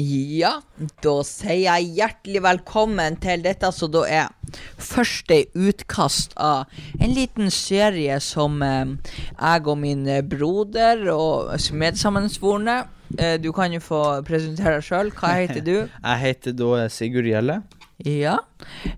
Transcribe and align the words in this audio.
Ja, 0.00 0.62
da 1.04 1.12
sier 1.28 1.58
jeg 1.58 1.90
hjertelig 1.98 2.40
velkommen 2.40 3.18
til 3.20 3.42
dette 3.44 3.68
som 3.74 3.90
da 3.92 4.06
er 4.08 4.54
første 4.80 5.42
utkast 5.52 6.32
av 6.40 6.70
en 6.96 7.12
liten 7.12 7.50
serie 7.52 8.16
som 8.24 8.62
eh, 8.64 8.94
jeg 9.34 9.68
og 9.68 9.76
min 9.82 10.06
broder 10.30 11.04
og 11.12 11.52
medsammensvorne 11.76 12.78
eh, 13.18 13.36
Du 13.42 13.50
kan 13.52 13.76
jo 13.76 13.82
få 13.84 14.00
presentere 14.24 14.78
deg 14.78 14.88
sjøl. 14.88 15.12
Hva 15.12 15.34
heter 15.42 15.60
du? 15.68 15.76
Jeg 16.08 16.22
heter 16.24 16.56
da 16.56 16.88
Sigurd 16.88 17.28
Gjelle. 17.28 17.60
Ja. 18.06 18.38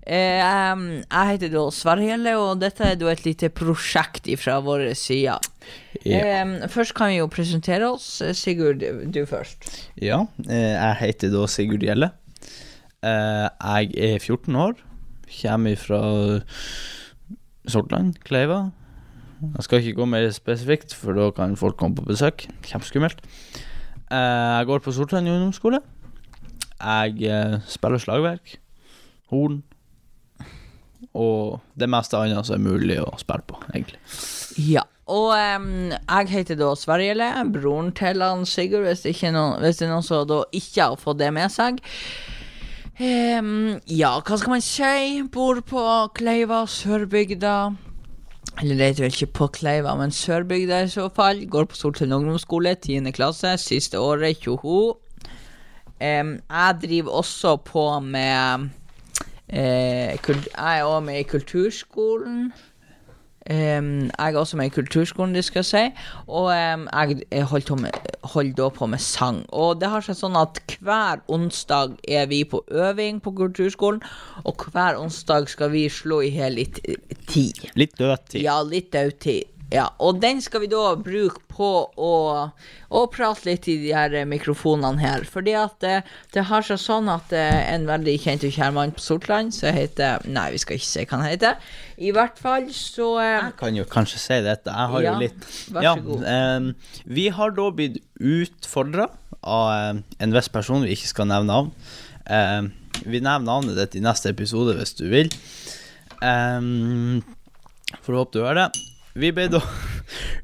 Eh, 0.07 0.39
jeg 0.39 1.27
heter 1.33 1.49
da 1.51 1.63
Sverre 1.75 2.35
og 2.39 2.59
dette 2.61 2.85
er 2.93 2.95
da 2.99 3.09
et 3.11 3.23
lite 3.25 3.49
prosjekt 3.51 4.29
fra 4.39 4.59
våre 4.63 4.93
side. 4.95 5.35
Ja. 6.05 6.43
Først 6.71 6.93
kan 6.95 7.09
vi 7.11 7.17
jo 7.21 7.27
presentere 7.31 7.89
oss. 7.93 8.21
Sigurd, 8.37 8.83
du 9.11 9.21
først. 9.25 9.67
ja. 10.01 10.21
eh, 10.49 10.73
Jeg 10.75 10.95
heter 11.01 11.31
da 11.33 11.45
Sigurd 11.47 11.83
Gjelle. 11.83 12.11
Eh, 13.03 13.49
Jeg 13.49 13.91
er 13.97 14.19
14 14.19 14.55
år. 14.55 14.73
Kommer 15.33 15.75
fra 15.79 15.99
Sortland, 17.67 18.15
Kleiva. 18.27 18.71
Jeg 19.43 19.63
skal 19.65 19.81
ikke 19.81 19.97
gå 19.99 20.05
mer 20.07 20.29
spesifikt, 20.31 20.93
for 20.95 21.15
da 21.17 21.29
kan 21.35 21.55
folk 21.59 21.75
komme 21.79 21.95
på 21.97 22.05
besøk. 22.07 22.45
Kjempeskummelt. 22.63 23.19
Eh, 24.11 24.59
Jeg 24.59 24.65
går 24.69 24.79
på 24.85 24.91
Sortland 24.95 25.27
ungdomsskole. 25.27 25.79
Jeg 26.83 27.23
eh, 27.31 27.59
spiller 27.67 27.97
slagverk, 28.03 28.57
horn 29.31 29.61
og 31.13 31.61
det 31.77 31.89
meste 31.91 32.17
annet 32.17 32.47
som 32.47 32.57
er 32.57 32.63
mulig 32.63 32.97
å 33.01 33.11
spille 33.21 33.45
på, 33.47 33.59
egentlig. 33.73 34.01
Ja. 34.57 34.85
Og 35.11 35.33
um, 35.35 35.91
jeg 35.91 36.29
heter 36.31 36.55
da 36.55 36.69
Sverre 36.79 37.31
broren 37.51 37.91
til 37.91 38.23
han 38.23 38.45
Sigurd, 38.47 38.87
hvis, 38.87 39.03
noen, 39.35 39.59
hvis 39.59 39.81
det 39.81 39.89
er 39.89 39.91
noen 39.91 40.05
som 40.05 40.23
da 40.29 40.45
ikke 40.55 40.93
har 40.93 41.01
fått 41.01 41.19
det 41.19 41.27
med 41.35 41.51
seg. 41.51 41.81
Um, 43.01 43.81
ja, 43.89 44.13
hva 44.23 44.37
skal 44.39 44.55
man 44.55 44.63
si? 44.63 45.19
Bor 45.33 45.59
på 45.67 45.83
Kleiva, 46.15 46.63
Sørbygda. 46.71 47.57
Eller 48.61 48.77
det 48.79 48.87
heter 48.87 49.05
vel 49.05 49.17
ikke 49.17 49.33
på 49.41 49.49
Kleiva, 49.59 49.97
men 49.99 50.13
Sørbygda 50.15 50.85
i 50.85 50.93
så 50.93 51.09
fall. 51.13 51.43
Går 51.51 51.67
på 51.67 51.77
Soltun 51.77 52.15
ungdomsskole, 52.15 52.77
10. 52.79 53.11
klasse, 53.17 53.57
siste 53.59 53.99
året, 53.99 54.39
tjoho. 54.39 55.01
Em, 55.99 56.37
jeg 56.47 56.79
driver 56.79 57.19
også 57.19 57.57
på 57.67 57.89
med 58.07 58.71
Jeg 59.53 60.17
er 60.57 60.83
også 60.83 61.05
med 61.05 61.19
i 61.19 61.23
kulturskolen. 61.29 62.53
Um, 63.51 64.05
jeg 64.05 64.33
er 64.33 64.37
også 64.37 64.57
med 64.57 64.65
i 64.65 64.69
kulturskolen, 64.69 65.35
det 65.35 65.43
skal 65.43 65.59
jeg 65.59 65.65
si. 65.65 65.83
Og 66.27 66.45
um, 66.45 66.87
jeg 67.31 67.43
holder, 67.43 67.67
på 67.67 67.75
med, 67.75 67.91
holder 68.23 68.53
da 68.55 68.69
på 68.69 68.85
med 68.85 69.03
sang. 69.03 69.41
Og 69.49 69.81
det 69.81 69.89
har 69.91 70.05
seg 70.05 70.15
sånn 70.15 70.37
at 70.39 70.61
hver 70.79 71.19
onsdag 71.27 71.97
er 72.07 72.29
vi 72.31 72.43
på 72.47 72.63
øving 72.71 73.19
på 73.23 73.33
kulturskolen, 73.35 73.99
og 74.47 74.63
hver 74.71 75.01
onsdag 75.01 75.49
skal 75.51 75.73
vi 75.75 75.89
slå 75.91 76.21
i 76.23 76.31
hjel 76.37 76.55
litt 76.61 76.79
eh, 76.87 77.17
tid. 77.27 77.65
Litt 77.75 77.97
dødtid. 77.99 78.39
Ja, 78.45 78.61
litt 78.63 78.93
dødtid. 78.95 79.52
Ja, 79.71 79.87
og 80.03 80.19
den 80.21 80.41
skal 80.43 80.61
vi 80.61 80.67
da 80.69 80.91
bruke 81.01 81.39
på 81.49 81.67
å, 81.97 82.09
å 82.93 82.99
prate 83.09 83.47
litt 83.47 83.65
i 83.71 83.77
de 83.81 83.93
her 83.95 84.13
eh, 84.19 84.25
mikrofonene 84.29 85.01
her. 85.01 85.23
Fordi 85.25 85.55
at 85.57 85.79
det, 85.81 85.93
det 86.35 86.43
har 86.49 86.61
seg 86.67 86.77
sånn 86.81 87.09
at 87.09 87.31
eh, 87.33 87.61
en 87.73 87.87
veldig 87.89 88.13
kjent 88.21 88.45
og 88.45 88.53
kjær 88.53 88.75
mann 88.75 88.93
på 88.93 89.01
Sortland, 89.01 89.53
som 89.55 89.73
heter 89.73 90.21
Nei, 90.29 90.49
vi 90.53 90.61
skal 90.61 90.77
ikke 90.77 90.89
si 90.91 91.05
hva 91.09 91.17
han 91.17 91.25
heter. 91.31 91.57
I 91.97 92.11
hvert 92.13 92.37
fall 92.43 92.67
så 92.75 93.07
eh, 93.23 93.31
Jeg 93.39 93.57
kan 93.63 93.79
jo 93.79 93.87
kanskje 93.89 94.21
si 94.21 94.39
dette. 94.45 94.69
Jeg 94.69 94.93
har 94.93 95.07
Ja, 95.07 95.15
jo 95.15 95.25
litt 95.25 95.49
vær 95.73 95.87
ja, 95.87 95.95
så 95.97 96.05
god. 96.11 96.23
em, 96.35 96.69
Vi 97.17 97.27
har 97.39 97.57
da 97.57 97.67
blitt 97.79 97.97
utfordra 98.21 99.09
av 99.41 100.03
en 100.21 100.37
viss 100.37 100.53
person 100.53 100.85
vi 100.85 100.93
ikke 100.93 101.09
skal 101.15 101.31
nevne 101.33 101.49
navn. 101.49 101.73
Em, 102.29 102.69
vi 103.09 103.17
nevner 103.25 103.47
navnet 103.49 103.79
ditt 103.81 103.97
i 103.97 104.05
neste 104.05 104.29
episode 104.35 104.77
hvis 104.77 104.93
du 105.01 105.07
vil. 105.11 105.33
Um, 106.21 107.23
Får 108.05 108.15
håpe 108.21 108.37
du 108.37 108.43
hører 108.45 108.67
det. 108.67 108.89
Vi 109.13 109.29
ble 109.29 109.43
da 109.45 109.61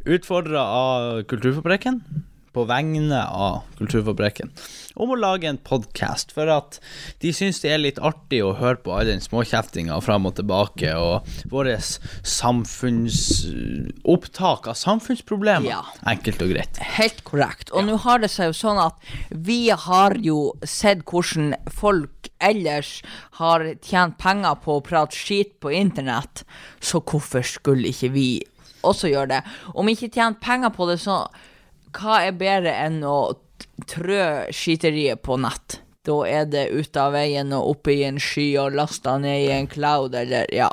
utfordra 0.05 0.61
av 0.61 1.23
Kulturfabrikken, 1.25 2.05
på 2.53 2.69
vegne 2.69 3.17
av 3.25 3.65
Kulturfabrikken, 3.79 4.51
om 4.93 5.09
å 5.09 5.17
lage 5.17 5.49
en 5.49 5.57
podkast, 5.57 6.29
for 6.35 6.45
at 6.53 6.77
de 7.23 7.31
syns 7.33 7.61
det 7.63 7.71
er 7.73 7.79
litt 7.81 7.97
artig 7.97 8.43
å 8.45 8.53
høre 8.59 8.77
på 8.83 8.93
all 8.93 9.07
den 9.09 9.25
småkjeftinga 9.25 9.97
fram 10.05 10.29
og 10.29 10.35
tilbake, 10.37 10.93
og 11.01 11.25
våre 11.49 11.81
samfunnsopptak 11.81 14.69
av 14.69 14.77
samfunnsproblemer. 14.77 15.65
Ja. 15.71 15.81
Enkelt 16.13 16.37
og 16.45 16.53
greit. 16.53 16.77
Helt 16.99 17.25
korrekt. 17.25 17.73
Og 17.73 17.89
nå 17.89 17.97
har 18.05 18.21
det 18.21 18.29
seg 18.35 18.45
jo 18.51 18.55
sånn 18.59 18.77
at 18.85 18.93
vi 19.33 19.73
har 19.73 20.13
jo 20.21 20.53
sett 20.61 21.01
hvordan 21.09 21.57
folk 21.73 22.29
ellers 22.37 23.01
har 23.41 23.65
tjent 23.81 24.21
penger 24.21 24.53
på 24.61 24.77
å 24.77 24.85
prate 24.85 25.17
skit 25.17 25.57
på 25.57 25.73
internett, 25.73 26.45
så 26.77 27.01
hvorfor 27.01 27.41
skulle 27.57 27.89
ikke 27.89 28.13
vi 28.13 28.45
også 28.87 29.11
gjør 29.11 29.29
det? 29.33 29.43
Om 29.73 29.91
ikke 29.91 30.11
tjener 30.11 30.39
penger 30.41 30.73
på 30.75 30.89
det, 30.89 30.99
så 31.03 31.21
hva 31.97 32.23
er 32.27 32.37
bedre 32.37 32.73
enn 32.85 33.01
å 33.07 33.19
trø 33.89 34.49
skiteriet 34.55 35.23
på 35.25 35.39
nett? 35.41 35.79
Da 36.07 36.15
er 36.25 36.45
det 36.49 36.69
ut 36.71 36.97
av 36.97 37.11
veien 37.13 37.51
og 37.53 37.73
opp 37.73 37.89
i 37.91 37.99
en 38.07 38.19
sky 38.23 38.47
og 38.61 38.77
lasta 38.77 39.17
ned 39.21 39.43
i 39.43 39.49
en 39.53 39.67
cloud, 39.69 40.15
eller 40.15 40.47
ja. 40.55 40.69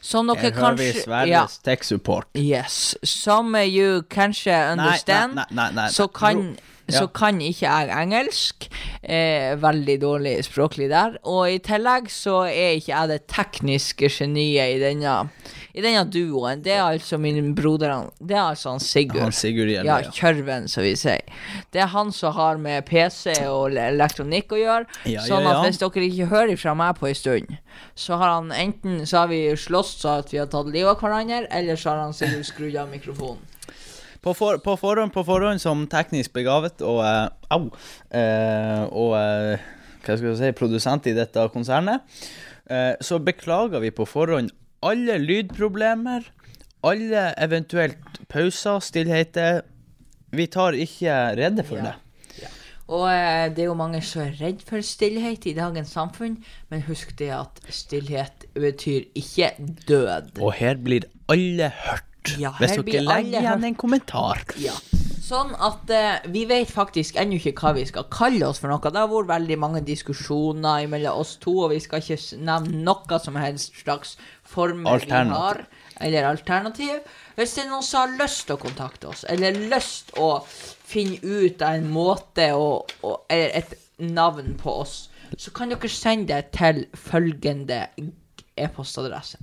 Som 0.00 0.30
dere 0.32 0.48
Her 0.48 0.56
hører 0.56 0.78
vi 0.78 0.88
kanskje 0.88 1.04
Sverres 1.04 1.30
ja. 1.30 1.42
tech 1.68 1.84
support. 1.86 2.30
Yes. 2.38 2.78
Som 3.04 3.54
you 3.60 4.02
kanskje 4.10 4.56
understand, 4.72 5.36
nei, 5.38 5.48
nei, 5.52 5.68
nei. 5.76 5.88
så, 5.92 6.08
kan, 6.08 6.56
ja. 6.88 6.96
så 6.96 7.10
kan 7.12 7.42
ikke 7.44 7.68
jeg 7.68 7.92
engelsk. 8.00 8.68
Eh, 9.02 9.52
veldig 9.60 9.98
dårlig 10.02 10.34
språklig 10.48 10.88
der. 10.92 11.20
Og 11.28 11.44
i 11.52 11.60
tillegg 11.64 12.08
så 12.12 12.42
er 12.48 12.78
ikke 12.80 12.94
jeg 12.94 13.12
det 13.12 13.20
tekniske 13.30 14.10
geniet 14.16 14.78
i 14.78 14.80
denne, 14.82 15.18
i 15.74 15.82
denne 15.82 16.04
duoen. 16.06 16.62
Det 16.62 16.72
er 16.76 16.84
altså 16.84 17.18
min 17.18 17.52
broder 17.58 18.06
Det 18.18 18.36
er 18.36 18.44
altså 18.44 18.74
han 18.76 18.82
Sigurd. 18.82 19.22
Han 19.24 19.34
Sigurd 19.34 19.72
Gjelle, 19.72 19.90
ja, 19.90 19.98
ja. 20.06 20.12
Kjørven, 20.14 20.68
som 20.70 20.86
vi 20.86 20.94
sier. 20.98 21.24
Det 21.74 21.82
er 21.82 21.90
han 21.90 22.12
som 22.14 22.34
har 22.36 22.60
med 22.62 22.86
PC 22.86 23.34
og 23.50 23.74
elektronikk 23.74 24.54
å 24.54 24.60
gjøre. 24.60 25.00
Ja, 25.10 25.24
sånn 25.26 25.42
ja, 25.42 25.50
at 25.50 25.58
ja. 25.58 25.64
hvis 25.66 25.82
dere 25.82 26.06
ikke 26.06 26.30
hører 26.30 26.60
fra 26.60 26.76
meg 26.78 26.94
på 27.00 27.10
en 27.10 27.18
stund, 27.18 27.56
så 27.98 28.20
har 28.22 28.36
han 28.36 28.54
enten 28.54 29.02
så 29.02 29.24
har 29.24 29.34
vi 29.34 29.42
slåss 29.58 29.96
så 30.04 30.16
at 30.22 30.30
vi 30.30 30.38
har 30.42 30.48
tatt 30.52 30.70
livet 30.70 30.94
av 30.94 31.02
hverandre, 31.02 31.44
eller 31.50 31.80
så 31.80 31.90
har 31.92 32.04
han 32.06 32.16
Sigurd 32.16 32.46
skrudd 32.46 32.78
av 32.78 32.94
mikrofonen. 32.94 33.42
På, 34.24 34.32
for, 34.32 34.56
på 34.62 34.72
forhånd, 34.80 35.12
på 35.12 35.20
forhånd 35.26 35.60
som 35.60 35.82
teknisk 35.90 36.32
begavet 36.32 36.80
og 36.86 37.02
uh, 37.04 37.26
Au! 37.52 37.66
Uh, 38.08 38.86
og 38.88 39.10
uh, 39.18 39.66
hva 40.04 40.16
skal 40.16 40.30
jeg 40.30 40.38
si 40.38 40.56
produsent 40.56 41.10
i 41.10 41.16
dette 41.16 41.48
konsernet, 41.52 42.04
så 43.04 43.18
beklager 43.20 43.80
vi 43.80 43.90
på 43.92 44.06
forhånd 44.08 44.48
alle 44.84 45.16
lydproblemer, 45.22 46.26
alle 46.84 47.26
eventuelt 47.40 48.18
pauser, 48.28 48.80
stillheter. 48.84 49.62
Vi 50.34 50.46
tar 50.52 50.76
ikke 50.76 51.14
redde 51.38 51.64
for 51.64 51.76
Ja. 51.80 51.82
det. 51.92 52.00
Og 52.86 53.06
eh, 53.08 53.48
det 53.56 53.62
er 53.64 53.68
jo 53.70 53.74
mange 53.78 54.02
som 54.04 54.20
er 54.26 54.34
redd 54.36 54.60
for 54.68 54.82
stillhet 54.84 55.46
i 55.48 55.54
dagens 55.56 55.88
samfunn, 55.96 56.34
men 56.68 56.82
husk 56.84 57.14
det 57.16 57.30
at 57.32 57.62
stillhet 57.72 58.44
betyr 58.52 59.06
ikke 59.16 59.54
død. 59.88 60.34
Og 60.44 60.52
her 60.58 60.76
blir 60.76 61.06
alle 61.32 61.70
hørt. 61.86 62.04
Ja, 62.40 62.50
Hvis 62.58 62.74
her 62.76 62.82
dere 62.84 63.00
legger 63.04 63.40
igjen 63.40 63.64
en 63.70 63.74
kommentar. 63.80 64.42
Ja. 64.60 64.72
Sånn 65.24 65.54
at 65.56 65.88
eh, 65.94 66.24
vi 66.28 66.42
vet 66.44 66.68
faktisk 66.68 67.16
ennå 67.16 67.38
ikke 67.38 67.54
hva 67.56 67.70
vi 67.78 67.86
skal 67.88 68.04
kalle 68.12 68.44
oss 68.44 68.58
for 68.60 68.68
noe. 68.68 68.82
Det 68.92 69.00
har 69.00 69.08
vært 69.08 69.30
veldig 69.30 69.56
mange 69.62 69.80
diskusjoner 69.86 70.84
mellom 70.92 71.22
oss 71.22 71.38
to, 71.40 71.54
og 71.64 71.72
vi 71.72 71.78
skal 71.80 72.02
ikke 72.02 72.40
nevne 72.44 72.82
noe 72.84 73.20
som 73.22 73.38
helst 73.40 73.78
slags 73.80 74.18
formel 74.44 75.00
vi 75.00 75.22
har, 75.30 75.62
eller 76.04 76.28
alternativ. 76.28 77.00
Hvis 77.38 77.56
det 77.56 77.64
er 77.64 77.70
noen 77.70 77.86
som 77.86 78.02
har 78.02 78.18
lyst 78.20 78.44
til 78.50 78.58
å 78.58 78.62
kontakte 78.66 79.14
oss, 79.14 79.24
eller 79.32 79.56
lyst 79.72 80.12
å 80.20 80.28
finne 80.44 81.16
ut 81.24 81.64
av 81.64 81.80
en 81.80 81.88
måte 81.94 82.50
å, 82.52 82.68
å, 82.84 83.16
eller 83.32 83.56
et 83.62 83.74
navn 84.04 84.58
på 84.60 84.76
oss, 84.84 84.98
så 85.40 85.54
kan 85.56 85.72
dere 85.72 85.88
sende 85.88 86.34
det 86.34 86.52
til 86.52 86.84
følgende 87.00 87.86
e-postadresse. 88.60 89.40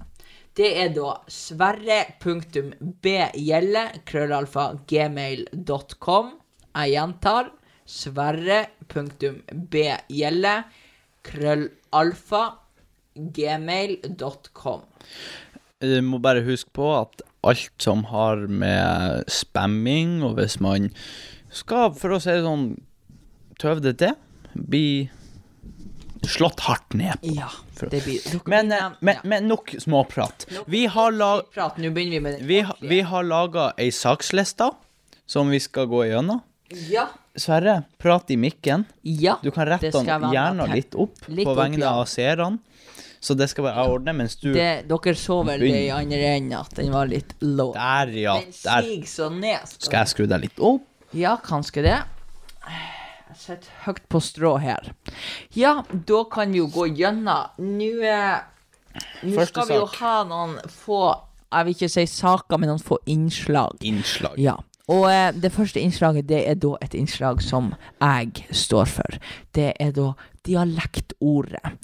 Det 0.58 0.70
er 0.84 0.90
da 0.92 1.14
sverre.bgjelle 1.32 3.84
krøllalfa 4.10 4.66
gmail.com. 4.90 6.28
Jeg 6.76 6.92
gjentar 6.92 7.46
sverre.bgjelle 7.88 10.56
krøllalfa 11.28 12.44
gmail.com. 13.16 14.82
Du 15.82 16.02
må 16.06 16.20
bare 16.22 16.44
huske 16.46 16.70
på 16.76 16.92
at 17.00 17.22
alt 17.48 17.72
som 17.82 18.04
har 18.12 18.38
med 18.48 19.24
spamming, 19.32 20.24
og 20.24 20.36
hvis 20.38 20.60
man 20.62 20.92
skal, 21.52 21.94
for 21.98 22.16
å 22.16 22.20
si 22.22 22.32
det 22.36 22.46
sånn, 22.46 22.76
tøve 23.62 23.82
det 23.88 23.96
til, 24.04 24.14
bli 24.54 25.10
slått 26.28 26.60
hardt 26.68 26.94
ned 26.94 27.22
på. 27.22 27.34
Ja, 27.36 27.50
det 27.90 28.04
blir 28.06 28.42
Men, 28.46 28.72
eh, 28.72 28.92
men, 29.00 29.16
men 29.24 29.48
nok 29.48 29.76
småprat. 29.80 30.48
Vi 30.66 30.86
har, 30.86 31.12
la, 31.12 31.42
vi 31.78 32.20
vi, 32.42 32.66
vi 32.82 33.02
har 33.02 33.24
laga 33.24 33.72
ei 33.78 33.92
saksliste 33.92 34.72
som 35.26 35.50
vi 35.50 35.60
skal 35.60 35.86
gå 35.88 36.06
igjennom. 36.06 36.42
Ja, 36.90 37.08
Sverre, 37.36 37.84
prat 37.98 38.32
i 38.32 38.38
mikken. 38.38 38.84
Ja, 39.02 39.38
Du 39.44 39.52
kan 39.52 39.66
rette 39.66 39.92
den 39.92 40.34
gjerne 40.34 40.68
litt 40.74 40.96
opp 41.00 41.16
Litt 41.28 41.48
på 41.48 41.54
vegne 41.56 41.88
av 41.88 42.06
seerne. 42.12 42.60
Så 43.22 43.36
det 43.38 43.52
skal 43.52 43.68
være 43.68 43.84
jeg 43.86 43.94
ordne, 43.94 44.14
mens 44.18 44.36
du 44.42 44.48
det, 44.56 44.88
dere 44.90 45.14
så 45.16 45.44
vel 45.46 45.62
det 45.62 45.84
i 45.84 45.90
andre 45.94 46.32
enden 46.40 46.56
at 46.58 46.74
den 46.80 46.90
var 46.92 47.06
litt 47.06 47.36
low. 47.46 47.70
Der, 47.76 48.10
ja. 48.18 48.34
Den 48.42 48.56
Der 48.66 48.88
ned. 49.30 49.76
skal 49.78 50.00
jeg 50.02 50.12
skru 50.16 50.26
deg 50.26 50.48
litt 50.48 50.58
opp. 50.58 50.88
Ja, 51.14 51.36
kanskje 51.46 51.86
det. 51.86 52.00
Jeg 53.32 53.40
sitter 53.40 53.76
høyt 53.86 54.02
på 54.12 54.20
strå 54.20 54.58
her. 54.60 54.92
Ja, 55.56 55.78
da 55.92 56.24
kan 56.32 56.52
vi 56.52 56.60
jo 56.60 56.68
gå 56.72 56.90
gjennom. 57.00 57.54
Nå 57.64 57.92
eh, 58.04 58.42
Nå 59.24 59.46
skal 59.48 59.70
vi 59.70 59.78
jo 59.78 59.86
ha 60.02 60.16
noen 60.28 60.58
få 60.68 60.98
Jeg 61.48 61.68
vil 61.68 61.78
ikke 61.78 61.90
si 61.94 62.04
saker, 62.12 62.60
men 62.60 62.74
noen 62.74 62.84
få 62.84 62.98
innslag. 63.12 63.80
Innslag. 63.88 64.36
Ja. 64.40 64.58
Og 64.90 65.08
eh, 65.12 65.30
det 65.42 65.52
første 65.54 65.80
innslaget, 65.80 66.30
det 66.30 66.42
er 66.50 66.58
da 66.60 66.76
et 66.82 66.96
innslag 66.98 67.42
som 67.44 67.74
jeg 68.02 68.46
står 68.52 68.90
for. 68.90 69.18
Det 69.56 69.74
er 69.80 69.92
da 69.96 70.12
dialektordet. 70.48 71.76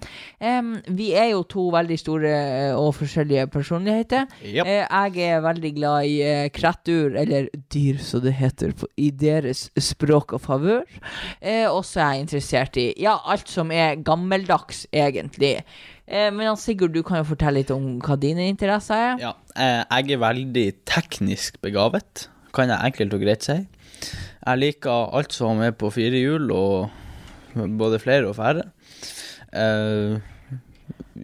Um, 0.41 0.77
vi 0.97 1.11
er 1.13 1.29
jo 1.29 1.43
to 1.45 1.67
veldig 1.73 1.97
store 2.01 2.31
eh, 2.31 2.71
og 2.73 2.95
forskjellige 2.97 3.47
personligheter. 3.53 4.25
Yep. 4.41 4.65
Eh, 4.65 4.85
jeg 5.13 5.27
er 5.27 5.43
veldig 5.45 5.71
glad 5.75 6.07
i 6.09 6.15
uh, 6.25 6.47
krettur, 6.53 7.13
eller 7.21 7.51
dyr 7.73 7.99
som 8.01 8.23
det 8.25 8.33
heter, 8.39 8.73
på, 8.77 8.89
i 8.97 9.11
deres 9.13 9.67
språk 9.77 10.33
og 10.33 10.41
favør. 10.47 10.87
Uh, 11.43 11.67
og 11.69 11.83
så 11.85 12.01
er 12.01 12.15
jeg 12.15 12.25
interessert 12.25 12.81
i 12.81 12.87
ja, 13.03 13.19
alt 13.29 13.51
som 13.51 13.71
er 13.71 14.01
gammeldags, 14.01 14.87
egentlig. 14.91 15.59
Men 16.07 16.55
Sigurd, 16.55 16.93
du 16.95 17.01
kan 17.03 17.19
jo 17.19 17.25
fortelle 17.33 17.59
litt 17.59 17.71
om 17.73 17.97
hva 17.99 18.15
dine 18.15 18.45
interesser 18.47 18.95
er. 19.09 19.17
Ja, 19.19 19.31
jeg 19.59 20.13
er 20.15 20.21
veldig 20.21 20.63
teknisk 20.87 21.57
begavet, 21.59 22.29
kan 22.57 22.73
jeg 22.73 22.91
enkelt 22.91 23.13
og 23.17 23.23
greit 23.23 23.45
si. 23.45 23.59
Jeg 24.47 24.61
liker 24.61 25.13
alt 25.17 25.35
som 25.35 25.61
er 25.65 25.75
på 25.77 25.91
fire 25.93 26.19
hjul, 26.21 26.51
og 26.55 26.89
både 27.79 28.01
flere 28.01 28.29
og 28.29 28.37
færre. 28.37 28.67
Uh, 29.53 30.19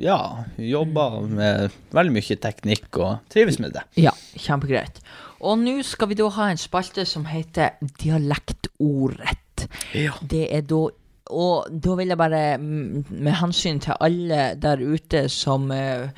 ja, 0.01 0.17
jobber 0.57 1.21
med 1.29 1.73
veldig 1.93 2.13
mye 2.15 2.39
teknikk 2.41 2.97
og 2.97 3.33
trives 3.33 3.59
med 3.61 3.75
det. 3.77 3.83
Ja, 3.99 4.13
kjempegreit. 4.39 5.01
Og 5.43 5.59
nå 5.59 5.79
skal 5.85 6.11
vi 6.11 6.17
da 6.17 6.29
ha 6.37 6.49
en 6.51 6.61
spalte 6.61 7.05
som 7.07 7.27
heter 7.27 7.75
Dialektordrett. 8.01 9.67
Ja. 9.95 10.17
Det 10.21 10.47
er 10.51 10.67
da 10.67 10.89
Og 11.33 11.69
da 11.71 11.93
vil 11.95 12.09
jeg 12.11 12.17
bare, 12.19 12.57
mm, 12.59 13.05
med 13.09 13.31
hensyn 13.39 13.79
til 13.79 13.95
alle 14.03 14.55
der 14.59 14.81
ute 14.83 15.29
som 15.31 15.71
eh, 15.71 16.09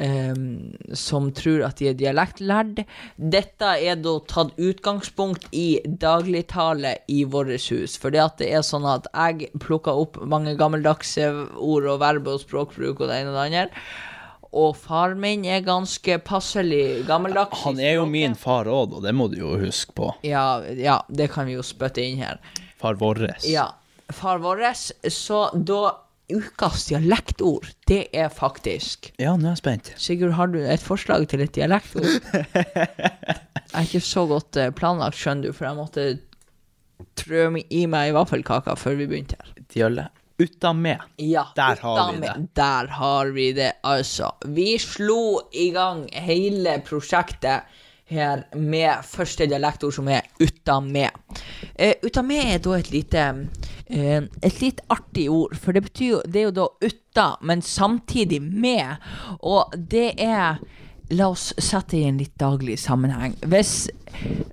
em, 0.00 0.74
som 0.96 1.30
tror 1.36 1.64
at 1.68 1.80
de 1.80 1.90
er 1.90 1.98
dialektlærd. 1.98 2.82
Dette 3.16 3.72
er 3.78 4.00
da 4.00 4.16
tatt 4.30 4.56
utgangspunkt 4.58 5.48
i 5.56 5.80
dagligtale 5.84 6.96
i 7.12 7.22
vårt 7.24 7.68
hus. 7.70 7.96
For 8.00 8.14
det 8.14 8.24
at 8.24 8.38
det 8.42 8.52
er 8.56 8.66
sånn 8.66 8.88
at 8.88 9.08
jeg 9.12 9.50
plukker 9.62 10.00
opp 10.04 10.20
mange 10.24 10.56
gammeldagse 10.58 11.28
ord 11.56 11.90
og 11.94 12.00
verb 12.02 12.30
og 12.32 12.40
språkbruk 12.44 13.00
og 13.00 13.10
det 13.10 13.20
ene 13.20 13.34
og 13.34 13.38
det 13.38 13.46
andre. 13.50 13.84
Og 14.50 14.72
far 14.74 15.14
min 15.14 15.44
er 15.46 15.62
ganske 15.62 16.16
passelig 16.26 17.04
gammeldags. 17.06 17.60
Han 17.62 17.78
er 17.78 18.00
jo 18.00 18.06
min 18.10 18.34
far 18.34 18.66
òg, 18.66 18.96
og 18.98 19.04
det 19.04 19.12
må 19.14 19.28
du 19.30 19.38
jo 19.38 19.54
huske 19.60 19.94
på. 19.94 20.10
Ja, 20.26 20.58
ja, 20.74 20.98
det 21.06 21.30
kan 21.30 21.46
vi 21.46 21.54
jo 21.54 21.62
spytte 21.62 22.02
inn 22.02 22.18
her. 22.18 22.40
Far 22.80 22.98
våres. 22.98 23.46
Ja, 23.46 23.68
far 24.10 24.42
vår. 24.42 24.64
Så 25.06 25.44
da 25.54 25.94
Ukas 26.36 26.86
dialektord, 26.88 27.66
det 27.90 28.06
er 28.16 28.28
faktisk 28.32 29.10
Ja, 29.20 29.32
nå 29.36 29.48
er 29.48 29.54
jeg 29.56 29.60
spent. 29.62 29.92
Sigurd, 30.00 30.32
har 30.38 30.46
du 30.52 30.58
et 30.62 30.82
forslag 30.84 31.26
til 31.30 31.40
et 31.44 31.52
dialektord? 31.56 32.04
Jeg 33.70 33.78
er 33.78 33.86
ikke 33.86 34.00
så 34.02 34.24
godt 34.26 34.56
eh, 34.58 34.70
planlagt, 34.74 35.14
skjønner 35.20 35.46
du, 35.50 35.52
for 35.54 35.68
jeg 35.68 35.76
måtte 35.78 36.04
trø 37.20 37.44
i 37.70 37.84
meg 37.90 38.10
i 38.10 38.14
vaffelkaka 38.16 38.74
før 38.78 38.96
vi 38.98 39.06
begynte 39.10 39.36
her. 39.38 39.52
Diale. 39.70 40.08
Utta 40.40 40.72
med. 40.74 41.02
Ja, 41.22 41.44
Der 41.56 41.78
har 41.84 42.10
vi 42.12 42.18
utan- 42.18 42.20
det. 42.24 42.48
Der 42.58 42.86
har 42.96 43.30
vi 43.36 43.46
det, 43.52 43.72
altså. 43.86 44.32
Vi 44.48 44.72
slo 44.82 45.40
i 45.52 45.68
gang 45.74 46.06
hele 46.10 46.78
prosjektet 46.86 47.62
her 48.10 48.42
med 48.58 49.04
første 49.06 49.46
dialektord, 49.46 49.92
som 49.94 50.08
er 50.10 50.26
utan 50.42 50.90
med. 50.90 51.10
Uh, 51.80 51.94
uta 52.02 52.22
med 52.22 52.44
er 52.44 52.58
da 52.60 52.76
et 52.76 52.90
lite 52.92 53.22
eh, 53.88 54.22
Et 54.42 54.60
litt 54.60 54.82
artig 54.92 55.30
ord, 55.32 55.54
for 55.56 55.72
det 55.72 55.82
betyr 55.86 56.10
jo 56.10 56.18
Det 56.26 56.42
er 56.42 56.48
jo 56.50 56.56
da 56.58 56.66
uta, 56.84 57.26
men 57.40 57.62
samtidig 57.62 58.42
med. 58.42 59.00
Og 59.40 59.72
det 59.74 60.12
er 60.20 60.60
La 61.10 61.26
oss 61.32 61.48
sette 61.58 61.96
det 61.96 62.02
i 62.04 62.06
en 62.06 62.20
litt 62.20 62.36
daglig 62.38 62.76
sammenheng. 62.78 63.32
Hvis, 63.50 63.88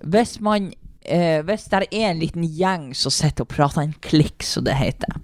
hvis 0.01 0.39
man 0.41 0.71
eh, 1.05 1.43
Hvis 1.45 1.67
det 1.69 1.83
er 1.91 2.07
en 2.09 2.23
liten 2.23 2.47
gjeng 2.47 2.89
som 2.97 3.13
sitter 3.13 3.45
og 3.45 3.51
prater 3.53 3.83
en 3.83 3.93
klikk, 4.01 4.41
som 4.41 4.65
det 4.65 4.79
heter, 4.79 5.19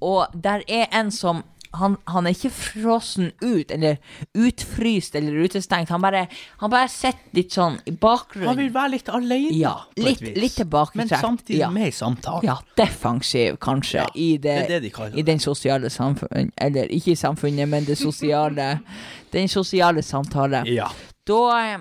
og 0.00 0.30
der 0.34 0.62
er 0.68 0.86
en 0.94 1.10
som 1.10 1.42
han, 1.76 1.96
han 2.08 2.26
er 2.26 2.32
ikke 2.32 2.50
frossen 2.54 3.32
ut, 3.42 3.70
eller 3.70 3.98
utfryst 4.34 5.14
eller 5.18 5.32
utestengt. 5.44 5.90
Han 5.92 6.00
bare, 6.02 6.26
han 6.62 6.70
bare 6.72 6.88
sitter 6.88 7.36
litt 7.36 7.52
sånn 7.52 7.76
i 7.86 7.92
bakgrunnen. 7.92 8.48
Han 8.48 8.56
vil 8.60 8.70
være 8.74 8.92
litt 8.96 9.10
alene, 9.12 9.52
Ja, 9.56 9.74
på 9.96 10.04
litt- 10.06 10.22
et 10.22 10.28
vis. 10.36 10.58
litt 10.58 10.94
Men 10.94 11.08
samtidig 11.08 11.60
ja. 11.60 11.70
med 11.70 11.88
i 11.88 11.92
samtalen. 11.92 12.44
Ja, 12.44 12.58
defensiv, 12.76 13.56
kanskje, 13.60 13.98
Ja, 13.98 14.06
i, 14.14 14.38
det, 14.38 14.68
det 14.68 14.80
det 14.82 14.92
de 14.94 15.18
i 15.18 15.22
den 15.22 15.38
sosiale 15.38 15.90
samfunn... 15.90 16.52
Eller 16.56 16.88
ikke 16.88 17.12
i 17.12 17.16
samfunnet, 17.16 17.68
men 17.68 17.84
det 17.84 17.98
sosiale 17.98 18.80
Den 19.32 19.48
sosiale 19.48 20.02
samtale. 20.02 20.62
Ja. 20.66 20.88
Da, 21.28 21.78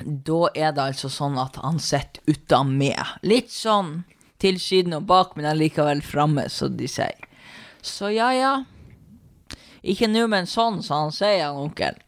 da 0.00 0.48
er 0.54 0.72
det 0.72 0.82
altså 0.82 1.10
sånn 1.12 1.36
at 1.38 1.56
han 1.60 1.78
sitter 1.78 2.22
uten 2.26 2.78
med. 2.78 2.96
Litt 3.22 3.50
sånn 3.52 4.04
til 4.40 4.58
siden 4.60 4.96
og 4.96 5.04
bak, 5.06 5.36
men 5.36 5.44
allikevel 5.44 6.00
framme, 6.02 6.48
som 6.48 6.76
de 6.76 6.88
sier. 6.88 7.20
Så 7.84 8.08
ja, 8.14 8.32
ja. 8.32 8.54
Ikke 9.84 10.08
nå, 10.08 10.26
men 10.32 10.48
sånn, 10.48 10.80
sa 10.84 11.04
han 11.04 11.14
sier, 11.14 11.44
han 11.46 11.60
onkel. 11.66 12.00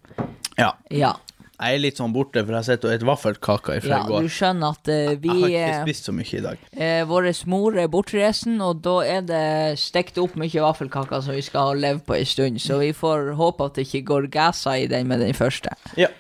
ja. 0.56 0.72
Ja. 0.90 1.16
Jeg 1.56 1.78
er 1.78 1.80
litt 1.80 1.96
sånn 1.96 2.12
borte, 2.12 2.42
for 2.44 2.52
jeg 2.52 2.66
sitter 2.66 2.90
og 2.90 2.92
spiser 2.92 3.08
vaffelkaker 3.08 3.78
fra 3.80 3.88
ja 3.94 3.98
i 4.02 4.10
går. 4.10 4.26
du 4.26 4.32
skjønner 4.32 4.74
at 4.76 4.90
uh, 4.92 5.12
vi 5.22 5.30
Jeg 5.30 5.38
har 5.40 5.54
ikke 5.54 5.70
eh, 5.70 5.78
spist 5.86 6.08
så 6.08 6.12
mye 6.12 6.28
i 6.36 6.42
dag. 6.44 6.66
Uh, 6.76 7.00
Vår 7.08 7.28
mor 7.48 7.78
er 7.80 7.88
bortreisen, 7.92 8.58
og 8.60 8.82
da 8.84 8.96
er 9.08 9.24
det 9.24 9.46
stekt 9.80 10.20
opp 10.20 10.36
mye 10.36 10.64
vaffelkaker 10.66 11.24
som 11.24 11.32
vi 11.32 11.40
skal 11.46 11.80
leve 11.80 12.04
på 12.04 12.18
en 12.18 12.28
stund, 12.28 12.60
så 12.60 12.76
vi 12.82 12.92
får 12.96 13.32
håpe 13.40 13.70
at 13.70 13.80
det 13.80 13.86
ikke 13.88 14.04
går 14.12 14.28
gassa 14.36 14.76
i 14.76 14.84
den 14.90 15.08
med 15.08 15.24
den 15.24 15.32
første. 15.36 15.72
Ja. 15.96 16.12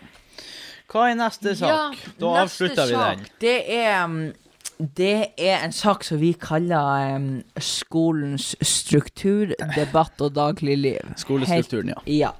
Hva 0.88 1.10
er 1.10 1.20
neste 1.20 1.52
sak? 1.58 2.00
da 2.16 2.32
neste 2.38 2.42
avslutter 2.46 2.88
vi 2.88 2.96
den. 2.96 3.28
Det 3.42 3.56
er, 3.76 4.06
mm, 4.08 4.32
det 4.78 5.32
er 5.40 5.62
en 5.64 5.72
sak 5.72 6.04
som 6.04 6.18
vi 6.20 6.34
kaller 6.40 7.16
um, 7.16 7.28
skolens 7.62 8.54
struktur, 8.60 9.54
debatt 9.76 10.20
og 10.20 10.34
dagligliv. 10.36 11.14
Skolestrukturen, 11.16 11.94
ja. 11.94 12.02
Helt- 12.04 12.18
ja. 12.20 12.32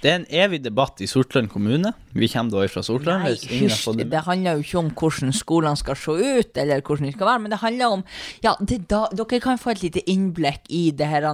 Det 0.00 0.08
er 0.08 0.14
en 0.16 0.28
evig 0.32 0.62
debatt 0.64 1.02
i 1.04 1.06
Sortland 1.10 1.50
kommune. 1.52 1.90
Vi 2.16 2.28
kommer 2.32 2.54
da 2.54 2.68
fra 2.72 2.80
Sortland. 2.80 3.26
Nei, 3.26 3.34
hysj, 3.36 3.90
det 3.98 4.06
det 4.08 4.22
handler 4.24 4.56
jo 4.56 4.64
ikke 4.64 4.78
om 4.80 4.88
hvordan 4.96 5.34
skolene 5.36 5.76
skal 5.76 5.98
se 6.00 6.14
ut, 6.16 6.56
eller 6.56 6.80
hvordan 6.80 7.04
de 7.04 7.12
skal 7.12 7.28
være, 7.28 7.42
men 7.44 7.52
det 7.52 7.58
handler 7.60 7.96
om 7.98 8.04
Ja, 8.42 8.54
det 8.64 8.78
da, 8.88 9.02
dere 9.12 9.40
kan 9.44 9.60
få 9.60 9.74
et 9.74 9.82
lite 9.82 10.00
innblikk 10.08 10.64
i 10.70 10.90
det 10.96 11.06
her 11.06 11.28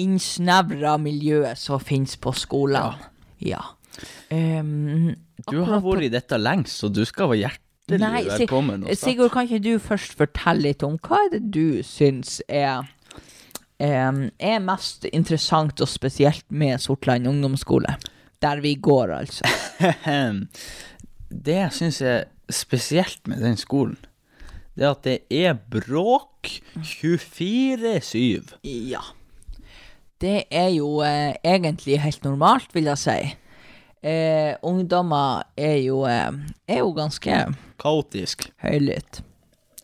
innsnevra 0.00 0.96
miljøet 0.96 1.58
som 1.60 1.80
finnes 1.84 2.16
på 2.16 2.32
skolene. 2.32 2.96
Ja. 3.44 3.60
Um, 4.32 5.12
Du 5.50 5.60
har 5.66 5.82
vært 5.84 6.06
i 6.06 6.08
dette 6.08 6.38
lengst, 6.40 6.80
så 6.80 6.88
du 6.88 7.04
skal 7.04 7.28
være 7.28 7.50
hjertelig 7.88 8.08
Nei, 8.08 8.38
velkommen. 8.38 8.86
Sig. 8.86 8.96
Sigurd, 8.96 9.32
kan 9.34 9.48
ikke 9.48 9.62
du 9.64 9.78
først 9.82 10.16
fortelle 10.18 10.68
litt 10.68 10.82
om 10.86 10.98
hva 11.02 11.24
er 11.26 11.32
det 11.36 11.44
du 11.54 11.82
syns 11.86 12.40
er 12.48 12.88
er 13.82 14.60
mest 14.62 15.08
interessant 15.10 15.80
og 15.82 15.88
spesielt 15.90 16.44
med 16.54 16.78
Sortland 16.78 17.26
ungdomsskole? 17.26 17.96
Der 18.42 18.60
vi 18.62 18.74
går, 18.74 19.10
altså. 19.16 19.48
Det 21.32 21.54
jeg 21.56 21.72
syns 21.72 22.00
er 22.02 22.24
spesielt 22.52 23.26
med 23.26 23.40
den 23.42 23.56
skolen, 23.56 23.96
det 24.76 24.84
er 24.84 24.90
at 24.90 25.04
det 25.04 25.18
er 25.30 25.54
bråk 25.56 26.48
24-7. 26.76 28.54
Ja. 28.62 29.00
Det 30.20 30.44
er 30.50 30.68
jo 30.76 31.00
eh, 31.02 31.34
egentlig 31.44 32.00
helt 32.00 32.24
normalt, 32.24 32.74
vil 32.74 32.84
jeg 32.84 33.00
si. 33.00 33.16
Eh, 34.02 34.54
ungdommer 34.66 35.42
er 35.56 35.76
jo, 35.76 36.02
eh, 36.10 36.32
er 36.68 36.78
jo 36.78 36.90
ganske 36.92 37.54
Kaotisk. 37.78 38.48
høylytt. 38.62 39.22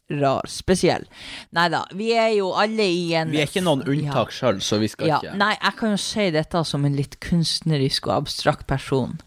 Rar. 0.08 0.46
Spesiell. 0.48 1.04
Nei 1.52 1.66
da, 1.68 1.82
vi 1.92 2.14
er 2.16 2.30
jo 2.38 2.54
alle 2.56 2.86
i 2.88 3.10
en 3.18 3.28
Vi 3.28 3.42
er 3.42 3.50
ikke 3.50 3.60
noen 3.64 3.82
unntak 3.84 4.32
sjøl, 4.32 4.62
så 4.64 4.78
vi 4.80 4.88
skal 4.88 5.10
Ja, 5.10 5.18
ikke 5.20 5.36
nei, 5.36 5.50
jeg 5.58 5.76
kan 5.76 5.92
jo 5.92 5.98
si 6.00 6.28
dette 6.32 6.62
som 6.64 6.86
en 6.88 6.96
litt 6.96 7.18
kunstnerisk 7.24 8.08
og 8.08 8.14
abstrakt 8.22 8.64
person. 8.70 9.18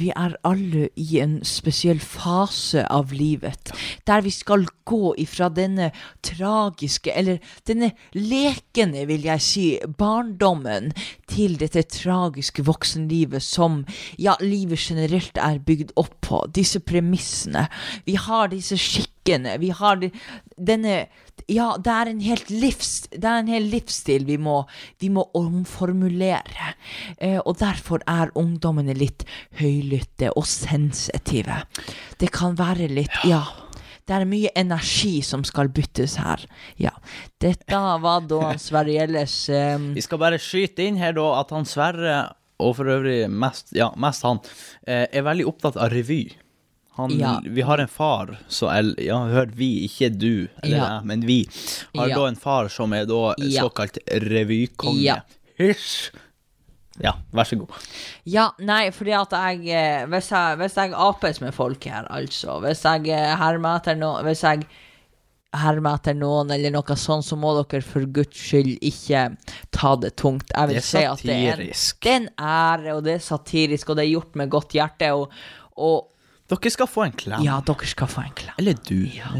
Vi 0.00 0.08
er 0.16 0.38
alle 0.48 0.88
i 0.96 1.20
en 1.20 1.36
spesiell 1.44 2.00
fase 2.00 2.86
av 2.88 3.12
livet, 3.12 3.74
der 4.08 4.24
vi 4.24 4.32
skal 4.32 4.64
gå 4.88 5.12
ifra 5.20 5.50
denne 5.52 5.90
tragiske, 6.24 7.12
eller 7.12 7.38
denne 7.68 7.92
lekende, 8.16 9.04
vil 9.08 9.28
jeg 9.28 9.44
si, 9.44 9.66
barndommen, 10.00 10.92
til 11.30 11.58
dette 11.60 11.84
tragiske 11.92 12.64
voksenlivet 12.64 13.44
som, 13.44 13.82
ja, 14.16 14.38
livet 14.40 14.80
generelt 14.88 15.36
er 15.36 15.60
bygd 15.60 15.92
opp 16.00 16.16
på. 16.24 16.44
Disse 16.56 16.80
premissene. 16.80 17.68
Vi 18.08 18.16
har 18.16 18.48
disse 18.52 18.80
skikkene 18.80 19.13
stykkene. 19.24 19.58
Vi 19.58 19.70
har 19.70 20.00
denne 20.56 21.06
Ja, 21.48 21.76
det 21.76 21.90
er 21.90 22.06
en 22.08 22.20
helt 22.20 22.50
livs... 22.50 23.08
Det 23.10 23.24
er 23.24 23.42
en 23.42 23.48
hel 23.48 23.64
livsstil 23.68 24.24
vi 24.24 24.36
må, 24.38 24.64
vi 25.00 25.08
må 25.10 25.26
omformulere. 25.34 26.74
Eh, 27.18 27.40
og 27.44 27.58
derfor 27.58 28.00
er 28.06 28.30
ungdommene 28.34 28.94
litt 28.94 29.24
høylytte 29.58 30.30
og 30.36 30.46
sensitive. 30.46 31.64
Det 32.18 32.30
kan 32.30 32.56
være 32.56 32.88
litt 32.88 33.24
Ja. 33.24 33.42
Det 34.06 34.12
er 34.12 34.26
mye 34.28 34.50
energi 34.54 35.22
som 35.24 35.44
skal 35.44 35.70
byttes 35.72 36.18
her. 36.20 36.42
Ja. 36.76 36.92
Dette 37.40 37.74
var 37.74 38.20
da 38.28 38.52
Sverre 38.60 38.92
Gjelles 38.92 39.48
eh, 39.48 39.78
Vi 39.96 40.04
skal 40.04 40.20
bare 40.20 40.38
skyte 40.38 40.84
inn 40.84 41.00
her 41.00 41.16
da 41.16 41.40
at 41.40 41.50
han 41.50 41.64
Sverre, 41.64 42.34
og 42.60 42.76
for 42.76 42.88
øvrig 42.88 43.26
mest, 43.28 43.72
ja, 43.74 43.90
mest 43.96 44.22
han, 44.22 44.40
eh, 44.86 45.08
er 45.10 45.24
veldig 45.26 45.48
opptatt 45.50 45.80
av 45.80 45.90
revy. 45.92 46.28
Han, 46.96 47.10
Ja. 47.18 47.40
Vi 47.44 47.60
har 47.66 47.78
en 47.82 47.88
far, 47.88 48.36
så 48.48 48.68
jeg, 48.70 48.94
ja, 49.08 49.16
hør 49.26 49.50
vi, 49.56 49.70
ikke 49.88 50.10
du, 50.16 50.48
eller 50.62 50.76
Ja. 50.76 50.84
jeg, 50.98 51.04
men 51.10 51.20
vi, 51.26 51.40
har 51.96 52.08
Ja. 52.08 52.14
da 52.20 52.26
en 52.28 52.36
far 52.36 52.68
som 52.68 52.92
er 52.92 53.04
da 53.06 53.34
såkalt 53.38 53.98
revykonge. 54.08 55.16
Hysj! 55.58 56.10
Ja, 57.02 57.16
vær 57.34 57.42
så 57.44 57.56
god. 57.58 57.72
Ja, 58.24 58.52
nei, 58.62 58.90
fordi 58.94 59.10
at 59.18 59.32
jeg 59.34 59.66
eh, 59.74 60.04
Hvis 60.06 60.28
jeg, 60.30 60.58
hvis 60.60 60.76
jeg 60.78 60.92
apes 60.94 61.40
med 61.42 61.52
folk 61.52 61.82
her, 61.90 62.06
altså 62.08 62.60
Hvis 62.62 62.84
jeg 62.86 63.08
eh, 63.10 63.32
hermer 63.40 63.80
etter 63.80 63.96
noe 63.98 64.22
Hvis 64.22 64.44
jeg 64.46 64.62
hermer 65.58 65.96
etter 65.98 66.14
noen 66.14 66.50
eller 66.54 66.70
noe 66.70 66.94
sånt, 66.98 67.26
så 67.26 67.34
må 67.38 67.50
dere 67.64 67.82
for 67.82 68.06
guds 68.06 68.38
skyld 68.38 68.78
ikke 68.82 69.24
ta 69.74 69.96
det 69.96 70.14
tungt. 70.18 70.50
Jeg 70.54 70.68
vil 70.70 70.74
Det 70.78 70.82
er 70.84 70.86
si 70.88 71.02
at 71.04 71.22
det 71.22 71.34
er, 71.34 71.52
en- 71.52 71.66
det 71.66 72.10
er 72.10 72.16
en 72.16 72.28
ære, 72.38 72.94
og 72.96 73.04
det 73.04 73.14
er 73.14 73.22
satirisk, 73.22 73.90
og 73.90 73.96
det 73.96 74.04
er 74.06 74.12
gjort 74.14 74.34
med 74.36 74.50
godt 74.50 74.74
hjerte, 74.74 75.12
og, 75.14 75.30
og 75.76 76.08
Dere 76.44 76.70
skal 76.70 76.86
få 76.86 77.06
en 77.06 77.12
klem. 77.16 77.40
ja, 77.40 77.54
dere 77.64 77.86
skal 77.88 78.08
få 78.12 78.20
en 78.20 78.32
klem. 78.36 78.52
Eller 78.60 78.74
du. 78.84 78.98
Ja. 79.08 79.30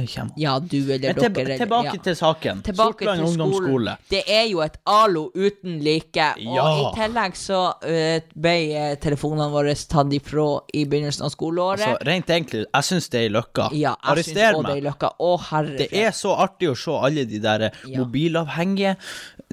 Ja, 0.40 0.54
du 0.58 0.78
eller 0.78 1.12
dere. 1.12 1.26
eller- 1.42 1.58
tilbake 1.58 1.90
ja. 1.92 2.02
til 2.02 2.16
saken. 2.16 2.62
Tilbake 2.64 3.04
Sortland 3.04 3.20
til 3.20 3.26
ungdomsskole. 3.28 3.96
Det 4.08 4.22
er 4.26 4.46
jo 4.48 4.62
et 4.64 4.78
ALO 4.86 5.30
uten 5.34 5.80
like. 5.84 6.16
Ja. 6.16 6.62
Og 6.64 6.80
i 6.80 7.02
tillegg 7.02 7.36
så 7.36 7.60
uh, 7.76 8.20
ble 8.34 8.54
eh, 8.72 8.94
telefonene 8.96 9.50
våre 9.52 9.74
tatt 9.74 10.16
ifra 10.16 10.46
i 10.72 10.86
begynnelsen 10.88 11.26
av 11.28 11.34
skoleåret. 11.34 11.84
Altså, 11.84 12.08
rent 12.08 12.30
egentlig, 12.30 12.64
jeg 12.64 12.88
syns 12.88 13.10
det 13.12 13.20
er 13.20 13.28
ei 13.28 13.34
løkka. 13.36 13.68
ja, 13.76 13.94
Arrester 14.00 14.62
meg. 14.62 14.70
det 14.70 14.78
er 14.78 14.88
løkka. 14.88 15.12
Å, 15.20 15.30
herre 15.50 15.76
Det 15.82 15.88
er 15.92 16.10
så 16.16 16.32
artig 16.40 16.72
å 16.72 16.78
se 16.78 16.96
alle 17.04 17.26
de 17.28 17.42
der 17.44 17.68
mobilavhengige. 17.84 18.96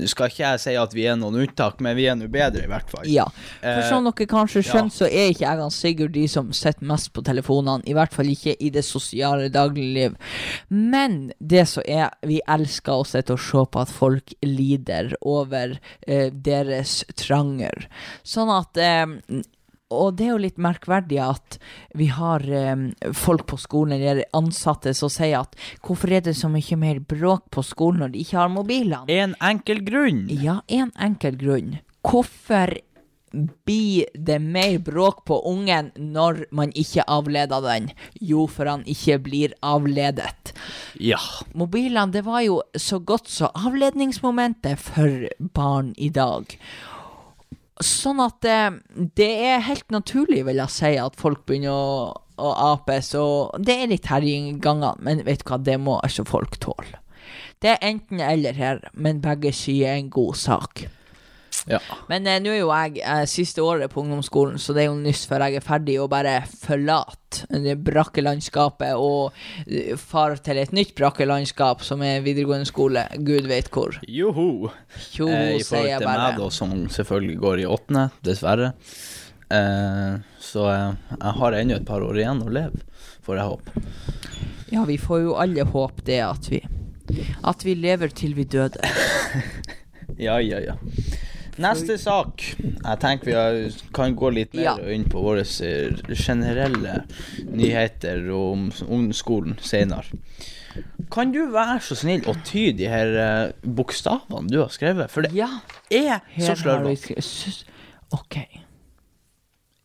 Skal 0.10 0.32
ikke 0.32 0.44
jeg 0.44 0.62
si 0.64 0.76
at 0.80 0.94
vi 0.96 1.06
er 1.10 1.18
noen 1.20 1.42
unntak, 1.44 1.82
men 1.84 1.96
vi 1.98 2.08
er 2.10 2.18
nå 2.18 2.30
bedre, 2.32 2.64
i 2.66 2.72
hvert 2.72 2.90
fall. 2.92 3.08
Ja. 3.10 3.28
For 3.62 3.84
sånn 3.88 4.02
som 4.02 4.10
dere 4.10 4.30
kanskje 4.30 4.64
ja. 4.66 4.84
så 4.94 5.08
er 5.08 5.32
ikke 5.32 5.46
jeg 5.46 5.62
og 5.62 5.74
Sigurd 5.76 6.16
de 6.16 6.26
som 6.32 6.52
sitter 6.56 6.88
mest 6.88 7.12
på 7.16 7.24
telefonene. 7.26 7.86
I 7.90 7.96
hvert 7.98 8.16
fall 8.16 8.32
ikke 8.32 8.56
i 8.60 8.72
det 8.74 8.84
sosiale 8.88 9.50
dagligliv. 9.54 10.18
Men 10.70 11.32
det 11.40 11.68
som 11.72 11.86
er, 11.86 12.12
vi 12.28 12.42
elsker 12.50 13.02
å 13.02 13.08
sitte 13.08 13.38
og 13.38 13.44
se 13.44 13.66
på 13.72 13.84
at 13.84 13.94
folk 13.94 14.36
lider 14.46 15.14
over 15.22 15.78
eh, 16.08 16.30
deres 16.32 17.02
tranger. 17.20 17.88
Sånn 18.28 18.52
at 18.54 18.80
eh, 18.82 19.18
og 19.92 20.18
det 20.18 20.28
er 20.28 20.34
jo 20.34 20.44
litt 20.46 20.62
merkverdig 20.62 21.20
at 21.24 21.58
vi 21.98 22.08
har 22.12 22.46
eh, 22.48 22.86
folk 23.18 23.46
på 23.52 23.60
skolen 23.62 23.98
eller 24.00 24.24
ansatte 24.38 24.96
som 24.98 25.12
sier 25.12 25.42
at 25.44 25.58
hvorfor 25.86 26.14
er 26.16 26.24
det 26.26 26.38
så 26.40 26.50
mye 26.52 26.80
mer 26.80 27.02
bråk 27.04 27.50
på 27.54 27.64
skolen 27.66 28.06
når 28.06 28.16
de 28.16 28.24
ikke 28.26 28.40
har 28.40 28.54
mobilene? 28.54 29.06
En 29.12 29.36
enkel 29.44 29.84
grunn. 29.88 30.26
Ja, 30.32 30.62
en 30.68 30.94
enkel 31.00 31.38
grunn. 31.40 31.78
Hvorfor 32.08 32.74
blir 33.66 34.06
det 34.14 34.40
mer 34.40 34.78
bråk 34.80 35.24
på 35.26 35.38
ungen 35.48 35.92
når 35.96 36.46
man 36.52 36.74
ikke 36.76 37.06
avleder 37.08 37.64
den? 37.64 37.90
Jo, 38.20 38.46
for 38.48 38.68
han 38.68 38.84
ikke 38.90 39.20
blir 39.24 39.56
avledet. 39.64 40.54
Ja. 41.00 41.22
Mobilene, 41.54 42.12
det 42.12 42.26
var 42.28 42.44
jo 42.46 42.62
så 42.76 43.00
godt 43.00 43.30
så 43.32 43.52
avledningsmomentet 43.56 44.80
for 44.80 45.28
barn 45.40 45.94
i 45.98 46.10
dag. 46.10 46.58
Sånn 47.86 48.22
at 48.22 48.46
eh, 48.46 48.72
det 49.18 49.30
er 49.48 49.66
helt 49.66 49.88
naturlig, 49.94 50.44
vil 50.48 50.62
jeg 50.62 50.74
si, 50.74 50.94
at 51.02 51.18
folk 51.20 51.46
begynner 51.50 51.74
å, 51.74 52.10
å 52.42 52.54
apes, 52.72 53.14
og 53.18 53.58
det 53.62 53.78
er 53.82 53.92
litt 53.92 54.10
herjing 54.12 54.50
i 54.52 54.58
gangene, 54.62 54.96
men 55.02 55.24
vet 55.28 55.44
du 55.44 55.50
hva, 55.50 55.60
det 55.62 55.78
må 55.82 56.00
altså 56.02 56.26
folk 56.28 56.60
tåle. 56.62 57.00
Det 57.62 57.76
er 57.76 57.84
enten 57.86 58.22
eller 58.26 58.58
her, 58.58 58.82
men 58.94 59.22
begge 59.22 59.54
sider 59.54 59.94
er 59.94 60.02
en 60.02 60.10
god 60.14 60.38
sak. 60.42 60.86
Ja. 61.70 61.78
Men 62.10 62.26
eh, 62.28 62.40
nå 62.42 62.50
er 62.56 62.60
jo 62.64 62.72
jeg 62.74 63.02
eh, 63.06 63.24
siste 63.30 63.62
året 63.62 63.92
på 63.94 64.02
ungdomsskolen, 64.02 64.58
så 64.62 64.74
det 64.74 64.84
er 64.86 64.90
jo 64.90 64.96
nyss 64.98 65.28
før 65.30 65.44
jeg 65.46 65.60
er 65.60 65.66
ferdig 65.66 65.98
å 66.02 66.08
bare 66.12 66.40
forlate 66.48 67.46
det 67.64 67.76
brakkelandskapet 67.86 68.98
og 68.98 69.36
eh, 69.68 69.94
far 70.00 70.36
til 70.44 70.58
et 70.62 70.74
nytt 70.76 70.96
brakkelandskap, 70.98 71.84
som 71.86 72.02
er 72.08 72.24
videregående 72.26 72.66
skole. 72.70 73.06
Gud 73.22 73.46
vet 73.52 73.70
hvor. 73.72 74.00
Joho. 74.10 74.72
Tjo, 75.12 75.28
Eh, 75.30 75.58
I 75.60 75.62
sier 75.62 75.70
forhold 75.70 75.90
jeg 75.92 76.02
til 76.02 76.10
meg, 76.10 76.22
bare. 76.26 76.38
da, 76.42 76.50
som 76.58 76.76
selvfølgelig 76.98 77.38
går 77.46 77.62
i 77.64 77.70
åttende, 77.78 78.06
dessverre. 78.26 78.72
Eh, 79.52 80.14
så 80.42 80.68
eh, 80.72 80.94
jeg 81.20 81.36
har 81.42 81.60
ennå 81.62 81.76
et 81.78 81.88
par 81.88 82.04
år 82.08 82.20
igjen 82.24 82.42
å 82.46 82.52
leve, 82.52 82.82
får 83.26 83.38
jeg 83.42 83.52
håpe. 83.54 83.86
Ja, 84.72 84.86
vi 84.88 84.96
får 85.02 85.26
jo 85.26 85.34
alle 85.36 85.66
håpe 85.68 86.06
det 86.08 86.22
at 86.24 86.46
vi 86.48 86.62
At 87.44 87.66
vi 87.68 87.74
lever 87.76 88.08
til 88.16 88.34
vi 88.40 88.46
døde. 88.48 88.80
Ja, 90.22 90.36
ja, 90.44 90.60
ja. 90.60 90.74
Neste 91.62 91.98
sak. 92.02 92.42
Jeg 92.60 93.00
tenker 93.02 93.30
vi 93.56 93.70
kan 93.94 94.16
gå 94.18 94.32
litt 94.34 94.54
mer 94.58 94.64
Ja. 94.64 94.76
inn 94.94 95.06
på 95.10 95.22
våre 95.22 95.44
eh, 95.46 96.16
generelle 96.18 97.04
nyheter 97.46 98.26
om 98.34 98.72
ungdomsskolen 98.88 99.58
senere. 99.62 100.06
Kan 101.12 101.32
du 101.34 101.42
være 101.52 101.80
så 101.84 101.96
snill 102.00 102.22
å 102.32 102.36
ty 102.48 102.72
de 102.72 102.88
her 102.88 103.14
eh, 103.20 103.52
bokstavene 103.68 104.48
du 104.50 104.60
har 104.62 104.70
skrevet? 104.72 105.12
For 105.12 105.22
det 105.28 105.34
Ja, 105.36 105.50
er 105.92 106.22
så 106.40 106.56
slørvete. 106.56 107.18
OK. 108.16 108.38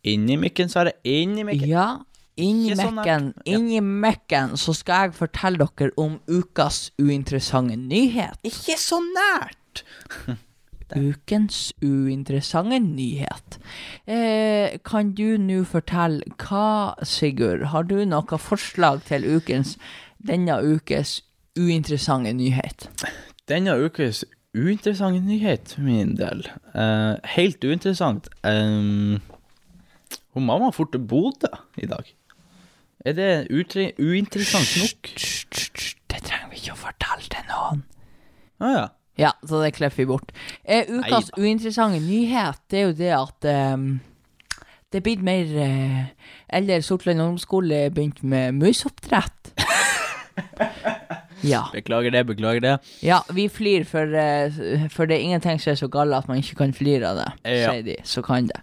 Inni 0.07 0.37
mikken, 0.39 0.69
Sverre. 0.71 0.93
Inni 1.05 1.43
mikken. 1.47 1.69
Ja, 1.69 1.89
inni 2.39 2.71
Ikke 2.71 2.77
så 2.85 2.91
nært. 2.91 2.95
mekken, 3.01 3.29
inni 3.47 3.81
mekken 3.83 4.57
så 4.61 4.75
skal 4.77 5.09
jeg 5.09 5.15
fortelle 5.19 5.67
dere 5.79 5.91
om 5.99 6.21
ukas 6.29 6.91
uinteressante 7.03 7.77
nyhet. 7.77 8.39
Ikke 8.47 8.77
så 8.79 9.01
nært! 9.03 9.83
Ukens 10.95 11.73
uinteressante 11.83 12.79
nyhet. 12.79 13.59
Eh, 14.07 14.79
kan 14.87 15.13
du 15.19 15.37
nå 15.41 15.65
fortelle 15.67 16.23
hva, 16.39 16.95
Sigurd, 17.03 17.65
har 17.73 17.89
du 17.89 18.05
noe 18.07 18.39
forslag 18.39 19.03
til 19.09 19.27
ukens, 19.37 19.75
denne 20.23 20.61
ukes 20.63 21.23
uinteressante 21.59 22.33
nyhet? 22.37 22.87
Denne 23.51 23.75
ukes 23.83 24.25
uinteressante 24.55 25.21
nyhet, 25.27 25.75
for 25.75 25.83
min 25.87 26.15
del. 26.17 26.47
Eh, 26.75 27.17
helt 27.37 27.65
uinteressant. 27.65 28.29
Um, 28.45 29.19
hun 30.35 30.47
mamma 30.47 30.71
fort 30.71 30.93
til 30.93 31.03
Bodø 31.03 31.51
i 31.83 31.87
dag. 31.91 32.15
Er 33.07 33.13
det 33.13 33.49
uinteressant 33.99 34.77
nok? 34.83 35.11
Hysj, 35.15 35.97
Det 36.11 36.23
trenger 36.23 36.49
vi 36.51 36.57
ikke 36.63 36.75
å 36.75 36.81
fortelle 36.81 37.29
til 37.31 37.45
noen. 37.51 37.83
Å 38.61 38.71
ja. 38.73 38.87
Ja, 39.19 39.33
så 39.49 39.63
det 39.63 39.73
klipper 39.77 39.97
vi 39.97 40.07
bort. 40.11 40.33
Eh, 40.65 40.85
ukas 40.89 41.31
Nei. 41.37 41.47
uinteressante 41.47 42.01
nyhet, 42.05 42.61
det 42.71 42.79
er 42.81 42.87
jo 42.91 42.93
det 42.99 43.13
at 43.17 43.49
ehm, 43.49 43.87
det 44.93 45.03
blitt 45.03 45.23
mer 45.25 45.45
eh, 45.59 46.05
Eller 46.49 46.81
Sortland 46.85 47.21
ungdomsskole 47.21 47.91
begynte 47.91 48.21
begynt 48.21 48.23
med 48.23 48.55
musoppdrett. 48.61 49.55
ja. 51.45 51.63
Beklager 51.73 52.11
det, 52.11 52.23
beklager 52.27 52.61
det. 52.61 52.75
ja, 53.03 53.21
vi 53.35 53.49
flir, 53.49 53.85
for, 53.89 54.07
eh, 54.15 54.53
for 54.93 55.07
det 55.07 55.17
er 55.19 55.25
ingenting 55.27 55.61
som 55.61 55.73
er 55.73 55.79
så 55.81 55.89
galt 55.93 56.15
at 56.17 56.29
man 56.29 56.39
ikke 56.41 56.57
kan 56.61 56.73
flire 56.77 57.09
av 57.11 57.17
det, 57.21 57.29
Ja. 57.61 57.73
sier 57.73 57.83
de. 57.83 57.97
Så 58.05 58.23
kan 58.25 58.47
det. 58.47 58.61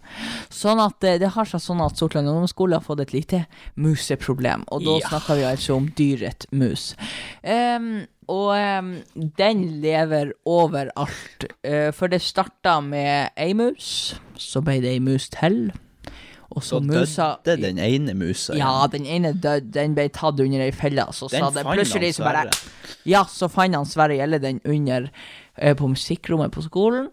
Sånn 0.49 0.79
at 0.83 1.03
eh, 1.03 1.17
det 1.21 1.29
har 1.35 1.45
seg 1.49 1.61
sånn 1.61 1.83
at 1.85 1.97
Sortland 1.97 2.27
ungdomsskole 2.29 2.75
har 2.79 2.85
fått 2.85 3.01
et 3.05 3.13
lite 3.13 3.45
museproblem, 3.75 4.63
og 4.71 4.83
da 4.85 4.97
Ja. 4.99 5.09
snakker 5.09 5.35
vi 5.35 5.43
altså 5.49 5.75
om 5.77 5.87
dyret 5.89 6.45
mus. 6.51 6.95
Ehm, 7.43 8.05
og 8.31 8.51
um, 8.55 8.93
den 9.37 9.63
lever 9.83 10.33
overalt. 10.45 11.47
Uh, 11.65 11.91
for 11.95 12.11
det 12.11 12.21
starta 12.21 12.79
med 12.83 13.33
ei 13.37 13.53
mus, 13.57 14.15
så 14.39 14.61
ble 14.65 14.79
det 14.83 14.95
ei 14.95 15.01
mus 15.03 15.29
til. 15.33 15.71
Og 16.53 16.61
så, 16.61 16.77
Så 16.77 16.79
musa 16.85 17.27
døde 17.45 17.65
den 17.65 17.79
ene 17.81 18.13
musa. 18.13 18.53
Ja, 18.53 18.85
den 18.91 19.07
ene 19.09 19.33
døde. 19.33 19.71
Den 19.73 19.95
ble 19.97 20.05
tatt 20.13 20.39
under 20.39 20.61
ei 20.61 20.71
felle. 20.71 21.07
Så 21.11 21.27
Den 21.31 21.41
sa 21.41 21.49
det 21.49 21.65
plutselig 21.65 22.13
så 22.19 22.27
bare 22.27 22.51
Ja, 23.09 23.23
så 23.25 23.49
fant 23.49 23.73
han 23.75 23.89
Sverre 23.89 24.19
Gjelle 24.19 24.37
den 24.39 24.61
under 24.65 25.09
uh, 25.09 25.73
på 25.73 25.89
musikkrommet 25.95 26.53
på 26.53 26.61
skolen. 26.61 27.09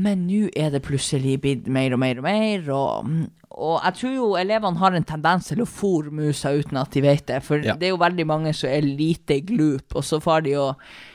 Men 0.00 0.26
nå 0.28 0.48
er 0.56 0.70
det 0.72 0.84
plutselig 0.86 1.38
blitt 1.40 1.66
mer 1.68 1.92
og 1.92 2.00
mer 2.00 2.20
og 2.20 2.24
mer, 2.24 2.68
og, 2.72 3.08
og 3.54 3.82
jeg 3.84 3.94
tror 4.00 4.14
jo 4.14 4.26
elevene 4.40 4.78
har 4.78 4.92
en 4.96 5.04
tendens 5.04 5.48
til 5.48 5.62
å 5.62 5.68
fòre 5.68 6.10
musa 6.10 6.50
uten 6.56 6.76
at 6.80 6.90
de 6.90 7.00
vet 7.04 7.26
det, 7.26 7.42
for 7.42 7.58
Ja. 7.58 7.74
det 7.74 7.86
er 7.88 7.90
jo 7.94 7.98
veldig 8.02 8.26
mange 8.26 8.54
som 8.54 8.70
er 8.70 8.82
lite 8.82 9.40
glup, 9.44 9.94
og 9.94 10.02
så 10.02 10.20
får 10.20 10.42
de 10.44 10.50
jo 10.56 10.74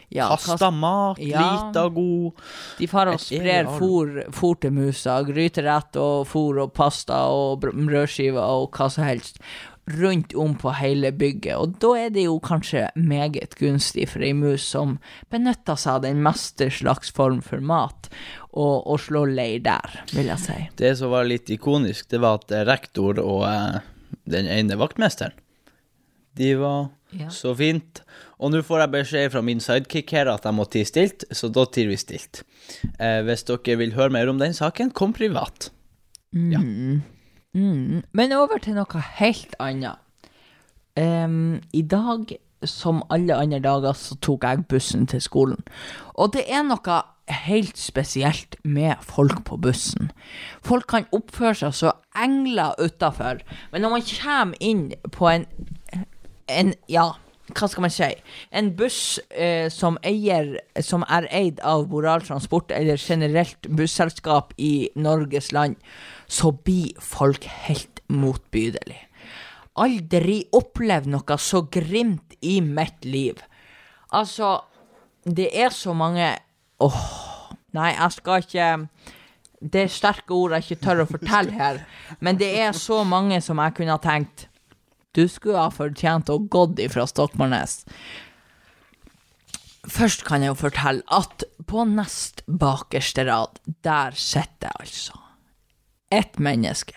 ja, 0.10 0.30
Kasta 0.30 0.72
mat, 0.72 1.18
Ja. 1.20 1.42
lita 1.68 1.90
god. 1.90 2.34
de 2.78 2.88
far 2.88 3.08
og 3.12 3.20
sprer 3.20 3.66
fôr, 3.68 4.60
til 4.62 4.72
musa, 4.72 5.22
gryterett 5.28 5.96
og 5.98 6.28
fôr 6.28 6.62
og 6.64 6.74
pasta 6.74 7.26
og 7.28 7.60
br- 7.62 7.74
brødskiver 7.76 8.40
og 8.40 8.72
hva 8.72 8.90
som 8.90 9.04
helst. 9.04 9.40
Rundt 9.88 10.34
om 10.36 10.56
på 10.60 10.72
hele 10.76 11.14
bygget, 11.16 11.56
og 11.56 11.78
da 11.80 11.94
er 12.06 12.10
det 12.12 12.26
jo 12.26 12.38
kanskje 12.44 12.90
meget 13.00 13.56
gunstig 13.60 14.10
for 14.12 14.26
ei 14.26 14.34
mus 14.36 14.66
som 14.68 14.98
benytter 15.32 15.80
seg 15.80 15.94
av 15.94 16.02
den 16.04 16.20
meste 16.26 16.68
slags 16.74 17.12
form 17.16 17.40
for 17.46 17.64
mat, 17.64 18.10
og, 18.52 18.84
og 18.90 19.00
slå 19.00 19.24
leir 19.32 19.62
der, 19.64 20.00
vil 20.12 20.28
jeg 20.34 20.44
si. 20.44 20.58
Det 20.82 20.92
som 21.00 21.14
var 21.16 21.28
litt 21.30 21.48
ikonisk, 21.56 22.10
det 22.12 22.20
var 22.24 22.42
at 22.42 22.52
rektor 22.68 23.22
og 23.24 23.46
eh, 23.48 23.80
den 24.28 24.50
ene 24.52 24.76
vaktmesteren, 24.82 25.36
de 26.38 26.54
var 26.60 26.90
Ja. 27.16 27.30
så 27.32 27.54
fint. 27.56 28.02
Og 28.44 28.52
nå 28.52 28.60
får 28.68 28.82
jeg 28.84 28.92
beskjed 28.94 29.32
fra 29.32 29.42
min 29.42 29.62
sidekick 29.64 30.12
her 30.12 30.28
at 30.28 30.44
jeg 30.46 30.54
må 30.54 30.66
tie 30.70 30.86
stilt, 30.86 31.24
så 31.32 31.48
da 31.50 31.64
tier 31.72 31.88
vi 31.88 31.96
stilt. 31.98 32.42
Eh, 33.00 33.22
hvis 33.24 33.46
dere 33.48 33.78
vil 33.80 33.96
høre 33.96 34.12
mer 34.14 34.28
om 34.30 34.38
den 34.38 34.52
saken, 34.54 34.92
kom 34.92 35.16
privat. 35.16 35.70
Ja. 36.36 36.60
Mm. 37.58 38.04
Men 38.14 38.34
over 38.38 38.62
til 38.62 38.78
noe 38.78 39.04
helt 39.18 39.56
annet. 39.60 39.98
Um, 40.98 41.62
I 41.74 41.82
dag, 41.82 42.38
som 42.66 43.04
alle 43.14 43.36
andre 43.36 43.60
dager, 43.60 43.94
så 43.98 44.18
tok 44.22 44.46
jeg 44.46 44.66
bussen 44.70 45.08
til 45.10 45.22
skolen. 45.22 45.62
Og 46.14 46.34
det 46.34 46.46
er 46.50 46.66
noe 46.66 47.02
helt 47.28 47.78
spesielt 47.78 48.56
med 48.64 48.96
folk 49.02 49.44
på 49.46 49.58
bussen. 49.58 50.12
Folk 50.64 50.88
kan 50.90 51.10
oppføre 51.12 51.56
seg 51.60 51.76
så 51.76 51.94
engler 52.16 52.78
utafor, 52.80 53.42
men 53.72 53.84
når 53.84 53.96
man 53.96 54.10
kommer 54.10 54.62
inn 54.62 54.92
på 55.12 55.30
en, 55.30 55.48
en 56.48 56.74
Ja, 56.90 57.12
hva 57.56 57.68
skal 57.72 57.86
man 57.86 57.92
si? 57.94 58.08
En 58.52 58.74
buss 58.76 59.20
eh, 59.32 59.70
som 59.72 59.96
eier 60.04 60.58
Som 60.84 61.06
er 61.08 61.30
eid 61.32 61.62
av 61.64 61.86
Boral 61.88 62.24
Transport, 62.28 62.72
eller 62.76 63.00
generelt 63.00 63.70
busselskap 63.72 64.54
i 64.58 64.90
Norges 64.96 65.52
land, 65.56 65.78
så 66.28 66.52
blir 66.52 66.96
folk 67.02 67.48
helt 67.68 68.02
motbydelig. 68.12 69.00
Aldri 69.78 70.42
opplevd 70.58 71.10
noe 71.14 71.38
så 71.40 71.64
grimt 71.72 72.36
i 72.42 72.60
mitt 72.62 73.06
liv. 73.06 73.40
Altså, 74.16 74.60
det 75.24 75.50
er 75.52 75.74
så 75.76 75.94
mange 75.98 76.36
Åh, 76.80 77.00
nei, 77.74 77.90
jeg 77.96 78.14
skal 78.16 78.44
ikke 78.46 78.68
Det 79.74 79.82
er 79.82 79.92
sterke 79.92 80.36
ord 80.36 80.54
jeg 80.56 80.64
ikke 80.64 80.84
tør 80.86 81.02
å 81.04 81.08
fortelle 81.10 81.58
her, 81.58 81.82
men 82.24 82.38
det 82.40 82.52
er 82.62 82.78
så 82.78 83.02
mange 83.04 83.42
som 83.44 83.60
jeg 83.60 83.76
kunne 83.80 83.98
ha 83.98 84.04
tenkt 84.04 84.46
Du 85.18 85.26
skulle 85.28 85.60
ha 85.60 85.74
fortjent 85.74 86.30
å 86.30 86.38
gått 86.40 86.80
ifra 86.80 87.08
Stokmarknes. 87.10 87.82
Først 89.90 90.24
kan 90.28 90.46
jeg 90.46 90.54
jo 90.54 90.60
fortelle 90.62 91.02
at 91.10 91.48
på 91.68 91.88
nest 91.90 92.44
bakerste 92.46 93.26
rad, 93.28 93.58
der 93.84 94.14
sitter 94.14 94.70
altså 94.78 95.27
ett 96.12 96.40
menneske. 96.40 96.96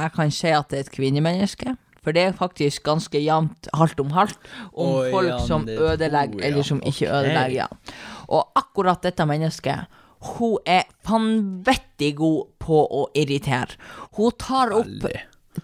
Jeg 0.00 0.12
kan 0.16 0.30
si 0.32 0.48
at 0.48 0.68
det 0.72 0.78
er 0.78 0.84
et 0.86 0.92
kvinnemenneske, 0.94 1.74
for 2.00 2.16
det 2.16 2.22
er 2.24 2.36
faktisk 2.36 2.82
ganske 2.86 3.20
jevnt 3.20 3.68
halvt 3.76 3.98
om 4.00 4.12
halvt 4.16 4.46
om 4.72 4.94
Oi, 5.02 5.10
folk 5.12 5.28
ja, 5.28 5.40
som 5.44 5.66
ødelegger, 5.68 6.38
jeg. 6.40 6.46
eller 6.48 6.62
som 6.64 6.80
ikke 6.80 7.08
Ok. 7.10 7.16
ødelegger. 7.18 7.50
Ja. 7.54 7.66
Og 8.28 8.52
akkurat 8.56 9.02
dette 9.04 9.26
mennesket, 9.28 9.86
hun 10.36 10.56
er 10.66 10.82
vanvittig 11.08 12.14
god 12.16 12.46
på 12.60 12.80
å 12.88 13.06
irritere. 13.16 13.76
Hun 14.16 14.32
tar 14.38 14.72
opp 14.72 15.04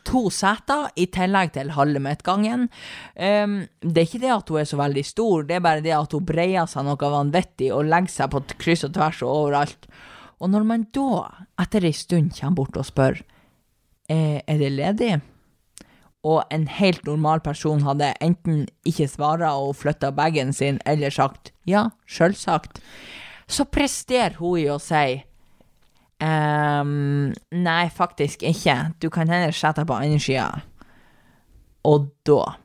to 0.04 0.26
seter 0.34 0.90
i 0.98 1.06
tillegg 1.06 1.52
til 1.54 1.70
halve 1.76 2.00
midtgangen. 2.02 2.66
Um, 3.16 3.56
det 3.80 4.02
er 4.02 4.08
ikke 4.08 4.20
det 4.24 4.32
at 4.34 4.48
hun 4.52 4.60
er 4.60 4.68
så 4.68 4.76
veldig 4.80 5.04
stor, 5.06 5.44
det 5.46 5.56
er 5.56 5.64
bare 5.64 5.84
det 5.84 5.94
at 5.96 6.12
hun 6.12 6.26
breier 6.26 6.66
seg 6.68 6.84
noe 6.84 6.96
vanvittig 7.16 7.72
og 7.72 7.86
legger 7.88 8.12
seg 8.12 8.30
på 8.34 8.42
kryss 8.58 8.84
og 8.84 8.92
tvers 8.96 9.22
og 9.22 9.30
overalt. 9.30 9.88
Og 10.40 10.52
når 10.52 10.66
man 10.68 10.84
da, 10.94 11.46
etter 11.62 11.86
ei 11.86 11.94
stund, 11.96 12.34
kommer 12.36 12.60
bort 12.60 12.76
og 12.76 12.88
spør 12.88 13.22
eh, 14.12 14.42
er 14.44 14.60
det 14.60 14.72
ledig, 14.74 15.14
og 16.26 16.42
en 16.50 16.66
helt 16.66 17.06
normal 17.06 17.40
person 17.44 17.84
hadde 17.86 18.10
enten 18.24 18.64
ikke 18.88 19.06
svara 19.08 19.52
og 19.62 19.76
flytta 19.78 20.10
bagen 20.12 20.52
sin, 20.52 20.80
eller 20.84 21.14
sagt 21.14 21.52
ja, 21.68 21.86
sjølsagt, 22.10 22.82
så 23.46 23.64
presterer 23.70 24.40
hun 24.40 24.58
i 24.58 24.68
å 24.72 24.80
si 24.82 25.22
Ehm, 26.22 27.34
nei, 27.52 27.88
faktisk 27.92 28.44
ikke. 28.46 28.76
Du 29.00 29.10
kan 29.12 29.28
heller 29.28 29.52
sette 29.52 29.82
deg 29.82 29.90
på 29.90 29.98
andre 29.98 30.20
sida. 30.22 30.62
Og 31.84 32.12
da 32.26 32.56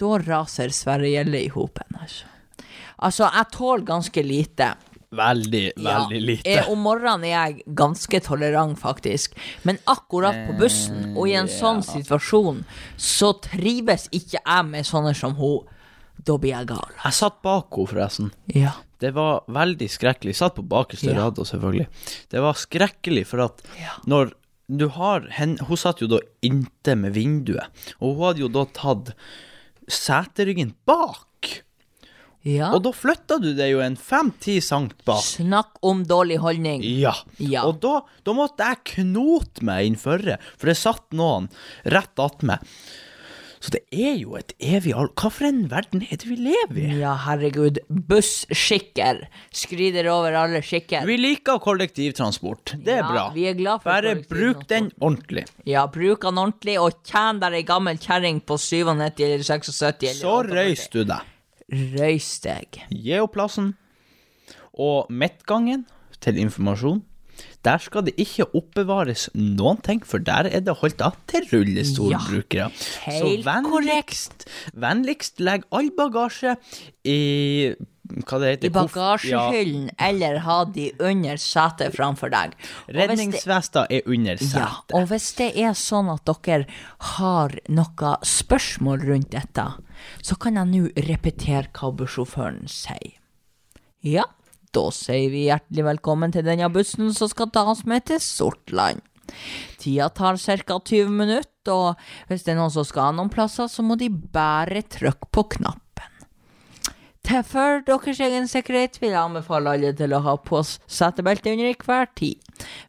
Da 0.00 0.16
raser 0.16 0.70
Sverre 0.72 1.10
Gjelle 1.10 1.42
i 1.44 1.50
hopen, 1.52 1.98
altså. 2.00 2.24
Altså, 3.04 3.26
jeg 3.28 3.52
tåler 3.52 3.84
ganske 3.84 4.22
lite. 4.24 4.70
Veldig, 5.10 5.72
Ja, 5.76 6.06
veldig 6.06 6.20
lite. 6.22 6.50
eh, 6.50 6.68
Om 6.70 6.78
morgenen 6.86 7.24
er 7.24 7.32
jeg 7.50 7.64
ganske 7.74 8.20
tolerant, 8.22 8.78
faktisk. 8.78 9.32
Men 9.64 9.78
akkurat 9.90 10.36
på 10.46 10.58
bussen, 10.60 11.16
og 11.16 11.26
i 11.28 11.32
en 11.34 11.48
sånn 11.48 11.82
situasjon, 11.82 12.64
så 12.96 13.32
trives 13.42 14.08
ikke 14.12 14.38
jeg 14.38 14.64
med 14.66 14.84
sånne 14.86 15.14
som 15.16 15.34
hun. 15.34 15.66
Da 16.22 16.36
blir 16.36 16.50
jeg 16.52 16.66
gal. 16.68 16.88
Jeg 17.04 17.12
satt 17.12 17.42
bak 17.42 17.70
henne, 17.74 17.86
forresten. 17.88 18.30
Ja. 18.54 18.72
Det 19.00 19.14
var 19.14 19.42
veldig 19.48 19.88
skrekkelig. 19.88 20.34
Jeg 20.34 20.36
satt 20.36 20.54
på 20.54 20.62
bakerste 20.68 21.10
Ja. 21.14 21.24
rad, 21.24 21.34
selvfølgelig. 21.36 21.86
Det 22.28 22.40
var 22.40 22.52
skrekkelig, 22.54 23.26
for 23.26 23.40
at 23.40 23.62
Ja. 23.78 23.96
når 24.06 24.32
du 24.70 24.88
har 24.90 25.22
henne 25.22 25.58
Hun 25.66 25.76
satt 25.76 25.98
jo 25.98 26.06
da 26.06 26.20
inntil 26.42 26.96
med 26.98 27.14
vinduet, 27.14 27.66
og 28.00 28.14
hun 28.16 28.24
hadde 28.26 28.38
jo 28.38 28.48
da 28.48 28.64
tatt 28.66 29.14
seteryggen 29.88 30.74
bak. 30.86 31.24
Ja. 32.42 32.70
Og 32.72 32.82
da 32.86 32.92
flytta 32.96 33.36
du 33.42 33.50
deg 33.58 33.74
jo 33.74 33.82
en 33.84 33.96
fem-ti 34.00 34.60
sankt 34.64 35.02
bak. 35.04 35.20
Snakk 35.26 35.76
om 35.84 36.04
dårlig 36.08 36.38
holdning. 36.40 36.80
Ja. 36.86 37.12
Ja. 37.36 37.66
Og 37.68 37.80
da, 37.84 37.98
da 38.24 38.32
måtte 38.36 38.64
jeg 38.70 38.82
knote 38.96 39.64
meg 39.68 39.90
inn 39.90 39.98
forre, 40.00 40.38
for 40.56 40.72
det 40.72 40.78
satt 40.80 41.10
noen 41.12 41.50
rett 41.84 42.16
attmed. 42.22 42.64
Så 43.60 43.74
det 43.74 43.82
er 43.92 44.14
jo 44.16 44.38
et 44.38 44.54
evig 44.64 44.94
al... 44.96 45.10
Hva 45.20 45.28
for 45.28 45.44
en 45.44 45.66
verden 45.68 46.00
er 46.06 46.16
det 46.16 46.24
vi 46.30 46.38
lever 46.40 46.78
i? 46.80 46.94
Ja, 47.02 47.10
herregud. 47.26 47.76
Busskikker. 47.92 49.18
Skrider 49.52 50.08
over 50.08 50.32
alle 50.40 50.62
skikker. 50.64 51.04
Vi 51.04 51.18
liker 51.20 51.58
kollektivtransport. 51.60 52.72
Det 52.80 52.94
er 52.94 53.02
Ja, 53.02 53.10
bra. 53.10 53.24
vi 53.34 53.44
er 53.50 53.58
glad 53.58 53.82
for 53.82 53.90
Bare 53.92 54.14
bruk 54.30 54.64
den 54.70 54.88
ordentlig. 54.98 55.44
Ja, 55.68 55.84
bruk 55.92 56.24
den 56.24 56.40
ordentlig, 56.40 56.78
og 56.80 57.02
tjen 57.04 57.42
deg 57.42 57.58
ei 57.60 57.62
gammel 57.68 58.00
kjerring 58.00 58.40
på 58.48 58.56
97 58.56 59.20
eller 59.28 59.44
76 59.44 60.08
eller 60.08 60.20
Så 60.22 60.32
48. 60.40 60.56
røys 60.56 60.88
du 60.96 61.04
deg. 61.04 61.28
Røys 61.70 62.32
deg. 62.44 62.82
Gi 62.90 63.18
opp 63.20 63.36
plassen. 63.36 63.74
Og 64.74 65.10
midtgangen, 65.10 65.86
til 66.20 66.36
informasjon, 66.36 67.00
der 67.64 67.80
skal 67.80 68.04
det 68.04 68.14
ikke 68.20 68.48
oppbevares 68.56 69.28
noen 69.36 69.80
ting, 69.84 70.02
for 70.06 70.22
der 70.24 70.48
er 70.50 70.64
det 70.64 70.76
holdt 70.80 71.02
av 71.04 71.16
til 71.30 71.46
rullestolbrukere. 71.48 72.68
Ja, 72.68 73.06
helt 73.06 73.46
vennligst, 73.46 74.46
vennligst 74.76 75.40
legg 75.40 75.64
all 75.72 75.90
bagasje 75.96 76.56
i 77.08 77.18
hva 78.26 78.40
det 78.40 78.50
heter? 78.50 78.66
I 78.66 78.74
bagasjehyllen, 78.74 79.36
bagasjehyllen, 79.38 79.90
eller 79.98 80.38
ha 80.46 80.64
de 80.64 80.92
under 80.98 81.36
setet 81.36 81.94
framfor 81.94 82.30
deg. 82.30 82.54
Redningsvesta 82.88 83.86
det- 83.88 84.02
er 84.06 84.10
under 84.10 84.36
Ja, 84.40 84.68
og 84.92 85.08
hvis 85.08 85.34
det 85.36 85.56
er 85.56 85.72
sånn 85.72 86.12
at 86.12 86.24
dere 86.24 86.66
har 87.16 87.50
noe 87.68 88.16
spørsmål 88.22 89.06
rundt 89.06 89.30
dette, 89.30 89.66
så 90.22 90.38
kan 90.38 90.54
jeg 90.54 90.66
nå 90.66 90.92
repetere 90.96 91.68
hva 91.72 91.92
bussjåføren 91.94 92.68
sier. 92.68 93.14
Ja, 94.02 94.24
da 94.72 94.90
sier 94.90 95.30
vi 95.30 95.46
hjertelig 95.48 95.84
velkommen 95.84 96.32
til 96.32 96.42
denne 96.42 96.70
bussen 96.72 97.12
som 97.14 97.28
skal 97.28 97.50
ta 97.50 97.64
oss 97.70 97.84
med 97.84 98.06
til 98.06 98.18
Sortland. 98.18 99.02
Tida 99.78 100.08
tar 100.12 100.36
ca. 100.36 100.78
20 100.78 101.10
minutter, 101.10 101.46
og 101.68 101.96
hvis 102.28 102.44
det 102.44 102.54
er 102.54 102.60
noen 102.60 102.72
som 102.72 102.84
skal 102.84 103.14
noen 103.14 103.30
plasser, 103.30 103.68
så 103.70 103.84
må 103.86 103.96
de 103.98 104.08
bare 104.08 104.82
trykke 104.82 105.30
på 105.30 105.48
knappen. 105.56 105.80
Til 107.30 107.44
for 107.46 107.82
deres 107.86 108.18
egen 108.24 108.48
sikkerhet 108.50 108.96
vil 108.98 109.12
jeg 109.12 109.20
anbefale 109.20 109.70
alle 109.76 109.90
til 109.94 110.10
å 110.16 110.18
ha 110.24 110.32
på 110.42 110.64
setebelte 110.66 111.52
under 111.54 111.76
hver 111.86 112.08
tid. 112.18 112.40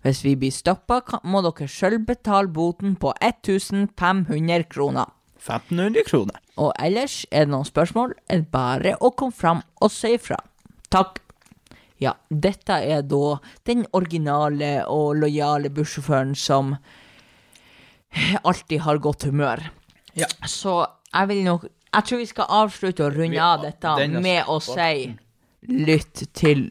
Hvis 0.02 0.24
vi 0.26 0.32
blir 0.34 0.54
stoppa, 0.56 0.98
må 1.22 1.44
dere 1.46 1.68
sjøl 1.70 2.00
betale 2.08 2.50
boten 2.50 2.96
på 2.98 3.12
1500 3.22 4.64
kroner. 4.72 5.12
1500 5.38 6.08
kroner. 6.08 6.40
Og 6.58 6.72
ellers 6.82 7.20
er 7.30 7.46
det 7.46 7.54
noen 7.54 7.70
spørsmål, 7.70 8.16
er 8.34 8.42
det 8.42 8.50
bare 8.50 8.96
å 8.98 9.12
komme 9.14 9.36
fram 9.38 9.62
og 9.78 9.94
si 9.94 10.16
ifra. 10.16 10.40
Takk. 10.90 11.20
Ja, 12.02 12.16
dette 12.34 12.80
er 12.82 13.06
da 13.06 13.36
den 13.70 13.86
originale 13.94 14.72
og 14.90 15.20
lojale 15.22 15.70
bussjåføren 15.70 16.34
som 16.34 16.74
alltid 18.42 18.82
har 18.88 19.04
godt 19.06 19.30
humør. 19.30 19.62
Ja. 20.18 20.32
Så 20.50 20.80
jeg 21.12 21.30
vil 21.30 21.46
nok 21.46 21.70
Jeg 21.92 22.08
tror 22.08 22.22
vi 22.22 22.30
skal 22.30 22.54
avslutte 22.62 23.04
å 23.04 23.12
runde 23.12 23.42
av 23.44 23.66
dette 23.66 23.96
med 24.14 24.48
å 24.48 24.60
si 24.64 25.12
lytt 25.68 26.24
til 26.38 26.70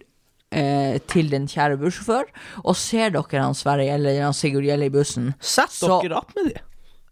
eh, 0.50 0.96
til 1.10 1.28
den 1.30 1.46
kjære 1.50 1.76
bussjåfør. 1.80 2.30
Og 2.64 2.76
ser 2.78 3.12
dere 3.14 3.44
han 3.44 3.54
Sverre 3.54 3.86
Gjelle 3.86 4.14
eller 4.14 4.26
han 4.30 4.36
Sigurd 4.36 4.66
Gjelle 4.66 4.88
i 4.88 4.94
bussen 4.94 5.34
Sett 5.40 5.72
Så- 5.76 6.00
dere 6.02 6.20
opp 6.22 6.34
med 6.38 6.52
dem! 6.54 6.66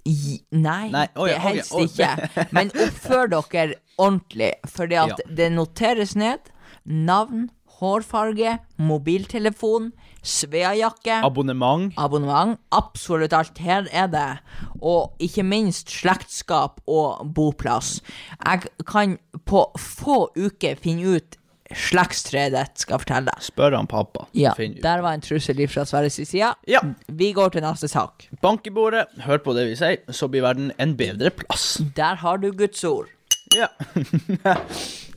Nei, 0.09 0.89
nei, 0.89 1.05
oh 1.21 1.27
ja, 1.29 1.35
det 1.35 1.43
helst 1.45 1.75
oh. 1.77 1.85
ikke. 1.85 2.47
Men 2.57 2.71
oppfør 2.73 3.29
dere 3.29 3.75
ordentlig, 4.01 4.55
at 4.65 4.95
Ja. 4.95 5.07
det 5.29 5.51
noteres 5.53 6.15
ned 6.17 6.49
navn, 6.89 7.51
hårfarge, 7.79 8.59
mobiltelefon, 8.79 9.93
Svea-jakke 10.23 11.21
Abonnement. 11.25 11.93
abonnement. 11.97 12.59
Absolutt 12.75 13.33
alt. 13.33 13.59
Her 13.59 13.87
er 13.93 14.07
det. 14.13 14.39
Og 14.83 15.15
ikke 15.23 15.43
minst 15.47 15.91
slektskap 15.91 16.81
og 16.87 17.27
boplass. 17.35 18.01
Jeg 18.45 18.67
kan 18.87 19.19
på 19.47 19.65
få 19.79 20.29
uker 20.37 20.77
finne 20.83 21.17
ut 21.19 21.37
slektstreet 21.69 22.55
ditt, 22.55 22.79
skal 22.81 22.95
jeg 22.97 23.03
fortelle 23.03 23.29
deg. 23.29 23.43
Spør 23.45 23.75
han 23.77 23.87
pappa. 23.91 24.23
Ja, 24.33 24.55
Finn 24.57 24.79
ut. 24.79 24.83
der 24.83 25.03
var 25.05 25.13
en 25.19 25.21
trussel 25.21 25.59
fra 25.69 25.85
Sverres 25.85 26.17
side. 26.17 26.55
Ja. 26.67 26.81
Vi 27.13 27.33
går 27.37 27.53
til 27.53 27.61
neste 27.61 27.91
sak. 27.93 28.25
Bank 28.41 28.65
i 28.67 28.73
bordet, 28.73 29.05
hør 29.27 29.39
på 29.45 29.53
det 29.53 29.67
vi 29.69 29.77
sier, 29.77 29.99
så 30.09 30.31
blir 30.33 30.47
verden 30.47 30.73
en 30.81 30.95
bedre 30.97 31.29
plass. 31.31 31.75
Der 31.97 32.17
har 32.25 32.41
du 32.41 32.51
Guds 32.57 32.81
ord. 32.89 33.13
Ja. 33.57 33.69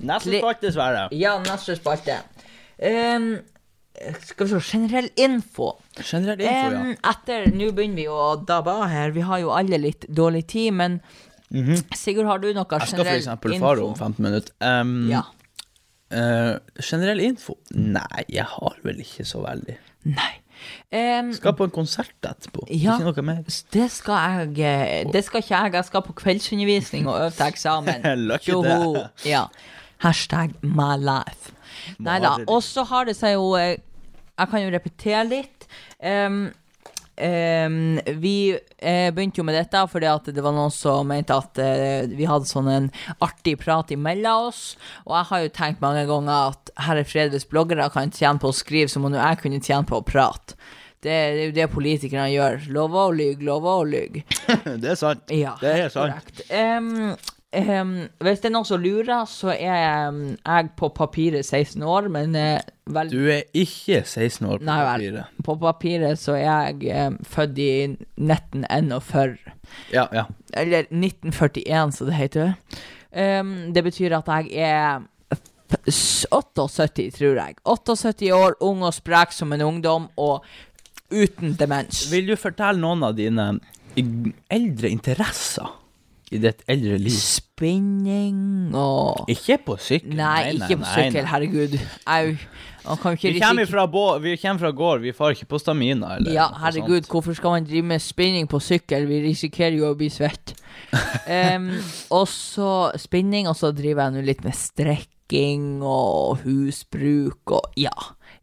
Neste 0.02 0.40
spalte, 0.40 0.72
Sverre. 0.74 1.08
Ja, 1.16 1.34
neste 1.44 1.76
spalte. 1.78 2.16
Ehm, 2.82 3.34
skal 4.28 4.48
vi 4.48 4.52
se 4.54 4.62
Generell 4.72 5.10
info. 5.18 5.72
Generell 6.02 6.42
info, 6.46 6.72
ja. 6.78 7.12
Etter 7.12 7.50
Nå 7.54 7.72
begynner 7.78 8.02
vi 8.02 8.08
å 8.12 8.30
dabbe 8.48 8.74
av 8.74 8.88
her. 8.92 9.12
Vi 9.16 9.26
har 9.28 9.42
jo 9.44 9.52
alle 9.56 9.80
litt 9.82 10.08
dårlig 10.10 10.46
tid, 10.52 10.74
men 10.74 11.02
Sigurd, 11.52 12.30
har 12.30 12.40
du 12.40 12.48
noe 12.56 12.64
generell 12.64 12.80
info? 12.80 12.80
Jeg 12.80 12.92
skal 12.96 13.06
for 13.06 13.18
eksempel 13.20 13.56
fare 13.60 13.84
om 13.84 13.96
15 13.98 14.24
minutter. 14.24 14.54
Um, 14.64 15.10
Ja. 15.12 15.24
uh, 16.16 16.60
generell 16.80 17.20
info? 17.20 17.58
Nei, 17.76 18.24
jeg 18.32 18.46
har 18.46 18.78
vel 18.84 19.02
ikke 19.04 19.26
så 19.28 19.44
veldig. 19.44 19.76
Nei. 20.06 20.32
Um, 20.94 21.32
Skal 21.34 21.56
på 21.58 21.66
en 21.66 21.74
konsert 21.74 22.14
etterpå. 22.22 22.68
Ja. 22.70 22.96
Ikke 23.00 23.10
noe 23.10 23.24
mer. 23.26 23.44
det 23.74 23.88
skal 23.92 24.46
jeg 24.54 24.60
eh, 24.62 25.12
Det 25.12 25.24
skal 25.26 25.42
ikke 25.42 25.56
jeg. 25.58 25.74
Jeg 25.74 25.86
skal 25.88 26.04
på 26.06 26.14
kveldsundervisning 26.22 27.08
og 27.10 27.18
øve 27.20 27.32
til 27.32 27.48
eksamen. 27.48 28.06
Tjoho. 28.46 28.94
det. 28.94 29.08
Ja. 29.26 29.46
Hashtag 30.06 30.54
my 30.62 30.96
life. 31.02 31.52
Nei 32.00 32.20
da. 32.22 32.36
Og 32.48 32.62
så 32.64 32.84
har 32.90 33.06
det 33.10 33.16
seg 33.18 33.34
jo 33.38 33.56
eh, 33.58 33.78
Jeg 34.40 34.52
kan 34.52 34.64
jo 34.64 34.74
repetere 34.74 35.28
litt. 35.30 35.70
Um, 36.00 36.50
Um, 37.22 38.00
vi 38.06 38.58
eh, 38.78 39.14
begynte 39.14 39.42
jo 39.42 39.44
med 39.46 39.54
dette 39.54 39.82
fordi 39.92 40.08
at 40.10 40.30
det 40.34 40.42
var 40.42 40.56
noen 40.56 40.72
som 40.74 41.06
mente 41.06 41.36
at 41.36 41.60
eh, 41.62 42.08
vi 42.10 42.26
hadde 42.26 42.50
sånn 42.50 42.70
en 42.72 42.88
artig 43.22 43.58
prat 43.62 43.92
imellom 43.94 44.48
oss. 44.48 44.62
Og 45.06 45.14
jeg 45.18 45.30
har 45.30 45.44
jo 45.44 45.52
tenkt 45.54 45.84
mange 45.84 46.06
ganger 46.10 46.54
at 46.54 46.72
herre 46.88 47.04
fred, 47.06 47.36
hvis 47.36 47.50
bloggere 47.52 47.90
kan 47.94 48.14
tjene 48.16 48.42
på 48.42 48.50
å 48.50 48.56
skrive, 48.56 48.90
så 48.90 49.04
må 49.04 49.12
nå 49.12 49.20
jeg 49.20 49.42
kunne 49.44 49.62
tjene 49.62 49.86
på 49.86 50.00
å 50.00 50.08
prate. 50.08 50.58
Det, 51.02 51.12
det 51.12 51.44
er 51.44 51.46
jo 51.50 51.58
det 51.58 51.70
politikerne 51.74 52.32
gjør. 52.32 52.66
Lover 52.74 53.04
å 53.04 53.14
lyge, 53.18 53.46
lover 53.46 53.84
å 53.84 53.86
lyge. 53.90 54.26
det 54.82 54.94
er 54.96 54.98
sant. 54.98 55.24
Ja, 55.34 55.56
det 55.62 55.78
er 55.78 55.94
sant. 55.94 56.44
Um, 56.50 57.14
em, 57.58 57.96
hvis 58.22 58.42
det 58.42 58.50
er 58.50 58.56
noen 58.56 58.70
som 58.70 58.82
lurer, 58.82 59.26
så 59.30 59.54
er 59.54 59.82
jeg 59.82 60.74
på 60.80 60.90
papiret 60.98 61.46
16 61.46 61.82
år, 61.86 62.10
men 62.14 62.38
eh, 62.40 62.62
vel, 62.96 63.12
Du 63.12 63.28
er 63.32 63.44
ikke 63.58 64.02
16 64.06 64.48
år 64.48 64.62
på 64.62 64.68
Nei 64.68 64.80
vel. 64.88 65.22
på 65.44 65.56
papiret 65.62 66.20
så 66.20 66.36
er 66.38 66.46
jeg 66.46 66.92
eh, 66.92 67.12
født 67.24 67.62
i 67.62 67.70
1941. 68.20 69.38
Ja, 69.94 70.08
ja. 70.14 70.26
Eller 70.54 70.88
1941, 70.90 71.96
som 71.98 72.12
det 72.12 72.20
heter. 72.20 72.54
Um, 73.12 73.74
det 73.76 73.84
betyr 73.84 74.16
at 74.20 74.28
jeg 74.28 74.52
er 74.64 75.02
78, 76.32 77.12
tror 77.16 77.40
jeg. 77.40 77.56
78 77.66 78.32
år, 78.36 78.56
ung 78.64 78.84
og 78.84 78.94
sprek 78.96 79.32
som 79.36 79.54
en 79.54 79.62
ungdom, 79.62 80.10
og 80.18 80.44
uten 81.12 81.56
demens. 81.60 82.06
Vil 82.12 82.28
du 82.32 82.36
fortelle 82.40 82.80
noen 82.80 83.04
av 83.04 83.16
dine 83.20 83.54
eldre 84.52 84.92
interesser 84.92 85.81
i 86.32 86.40
ditt 86.42 86.64
eldre 86.72 86.98
liv? 87.02 87.16
Spinning 87.16 88.74
og 88.78 89.30
Ikke 89.32 89.58
på 89.66 89.78
sykkel. 89.80 90.16
Nei, 90.18 90.54
ikke 90.58 90.78
på 90.82 90.92
sykkel, 90.96 91.26
herregud. 91.30 91.78
Au. 92.08 92.34
Man 92.82 92.98
kan 92.98 93.14
ikke 93.14 93.34
Vi 93.36 93.40
kommer, 93.44 93.68
fra 93.70 93.86
bå- 93.86 94.18
vi 94.24 94.36
kommer 94.42 94.60
fra 94.64 94.72
gård, 94.74 95.02
vi 95.04 95.12
får 95.14 95.36
ikke 95.36 95.46
på 95.52 95.60
stamina. 95.62 96.16
Eller 96.18 96.34
Ja, 96.34 96.48
herregud, 96.64 97.06
hvorfor 97.12 97.36
skal 97.38 97.50
man 97.54 97.68
drive 97.70 97.86
med 97.86 98.02
spinning 98.02 98.48
på 98.50 98.60
sykkel? 98.60 99.06
Vi 99.08 99.20
risikerer 99.28 99.78
jo 99.78 99.92
å 99.92 99.98
bli 99.98 100.10
svett. 100.10 100.56
um, 101.56 101.70
og 102.10 102.26
så 102.28 102.72
spinning, 102.98 103.48
og 103.48 103.56
så 103.60 103.70
driver 103.76 104.08
jeg 104.08 104.16
nå 104.16 104.26
litt 104.26 104.42
med 104.44 104.58
strekking 104.58 105.68
og 105.86 106.42
husbruk 106.42 107.54
og 107.60 107.78
ja, 107.78 107.94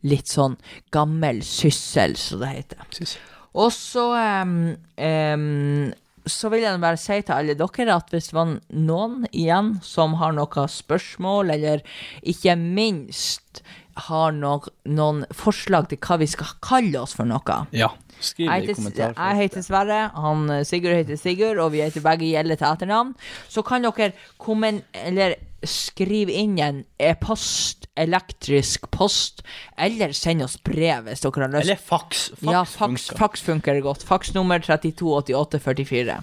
litt 0.07 0.31
sånn 0.31 0.55
gammel 0.95 1.43
syssel, 1.43 2.15
som 2.17 2.45
det 2.45 2.53
heter. 2.55 3.17
Og 3.59 3.73
så 3.75 4.07
um, 4.47 4.77
em, 4.97 5.91
så 6.33 6.51
vil 6.53 6.65
jeg 6.65 6.81
bare 6.83 7.01
si 7.01 7.21
til 7.23 7.35
alle 7.35 7.57
dere 7.59 7.97
at 7.97 8.13
hvis 8.13 8.31
det 8.31 8.37
var 8.39 8.55
noen 8.75 9.27
igjen 9.33 9.77
som 9.85 10.17
har 10.21 10.35
noen 10.37 10.73
spørsmål, 10.73 11.55
eller 11.57 11.85
ikke 12.23 12.57
minst 12.59 13.63
har 14.07 14.37
nok, 14.37 14.69
noen 14.89 15.25
forslag 15.35 15.89
til 15.91 15.99
hva 16.05 16.19
vi 16.21 16.29
skal 16.31 16.55
kalle 16.65 17.01
oss 17.03 17.17
for 17.19 17.29
noe 17.29 17.59
Ja, 17.77 17.91
skriv 18.21 18.51
det 18.51 18.73
i 18.73 18.77
kommentarfeltet. 18.79 19.19
jeg 19.19 19.41
heter 19.43 19.67
Sverre, 19.67 20.01
han 20.15 20.51
eh, 20.55 20.65
Sigurd 20.69 20.97
heter 21.01 21.21
Sigurd, 21.21 21.59
og 21.63 21.73
vi 21.75 21.83
heter 21.85 22.05
begge 22.05 22.31
Gjelle 22.31 22.57
til 22.59 22.69
etternavn. 22.71 23.15
Så 23.49 23.65
kan 23.67 23.87
dere 23.87 24.13
kommen, 24.39 24.83
eller 24.95 25.37
skrive 25.67 26.35
inn 26.39 26.59
en 26.63 26.85
e-post, 27.03 27.89
elektrisk 27.99 28.87
post, 28.95 29.43
eller 29.77 30.15
send 30.15 30.45
oss 30.47 30.57
brev 30.63 31.09
hvis 31.09 31.25
dere 31.25 31.47
har 31.47 31.55
lyst. 31.57 31.67
Eller 31.67 31.83
faks. 31.83 32.29
Faks 32.39 32.53
ja, 32.53 32.63
faks, 32.63 32.79
funker. 32.79 33.19
faks 33.25 33.47
funker 33.51 33.83
godt. 33.85 34.07
Faks 34.07 34.35
nummer 34.39 34.63
328844. 34.63 36.21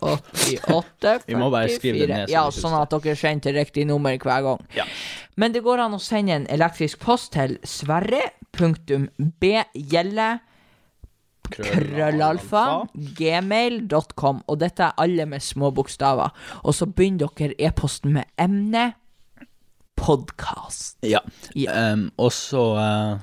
328844. 0.00 1.26
Vi 1.26 1.34
må 1.38 1.50
bare 1.52 1.68
skrive 1.72 2.06
det 2.06 2.14
ned, 2.14 2.28
Ja, 2.32 2.50
sånn 2.54 2.76
at 2.78 2.90
dere 2.94 3.16
sender 3.18 3.42
til 3.48 3.54
riktig 3.60 3.82
nummer 3.88 4.12
hver 4.16 4.42
gang. 4.46 4.60
Ja. 4.76 4.84
Men 5.40 5.48
det 5.54 5.62
går 5.64 5.78
an 5.86 5.96
å 5.96 6.00
sende 6.02 6.32
en 6.36 6.46
elektrisk 6.52 6.96
post 7.02 7.26
til 7.36 7.50
sverre.bgjelle 7.64 10.28
krøllalfa 11.50 12.64
gmail.com. 13.18 14.36
Og 14.46 14.56
dette 14.60 14.82
er 14.86 14.92
alle 15.02 15.24
med 15.26 15.42
små 15.42 15.70
bokstaver. 15.74 16.30
Og 16.64 16.74
så 16.76 16.86
begynner 16.86 17.28
dere 17.38 17.54
e-posten 17.58 18.12
med 18.18 18.24
emne 18.40 18.92
podkast. 20.00 20.96
Ja. 21.04 21.20
Ja. 21.58 21.92
Um, 21.92 22.10
og 22.20 22.32
så 22.32 22.62
uh, 22.78 23.18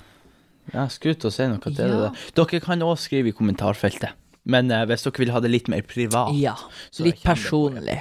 jeg 0.73 0.93
skulle 0.93 1.17
til 1.17 1.31
og 1.31 1.33
si 1.33 1.47
noe 1.49 1.61
til 1.63 1.75
det. 1.77 1.89
Ja. 1.89 2.07
der. 2.07 2.23
Dere 2.37 2.61
kan 2.63 2.85
også 2.85 3.09
skrive 3.09 3.31
i 3.31 3.35
kommentarfeltet. 3.35 4.13
Men 4.47 4.71
eh, 4.71 4.85
hvis 4.87 5.03
dere 5.03 5.19
vil 5.23 5.31
ha 5.35 5.41
det 5.43 5.51
litt 5.51 5.67
mer 5.71 5.83
privat 5.83 6.31
Ja, 6.39 6.53
så 6.91 7.03
litt 7.07 7.19
personlig. 7.25 7.99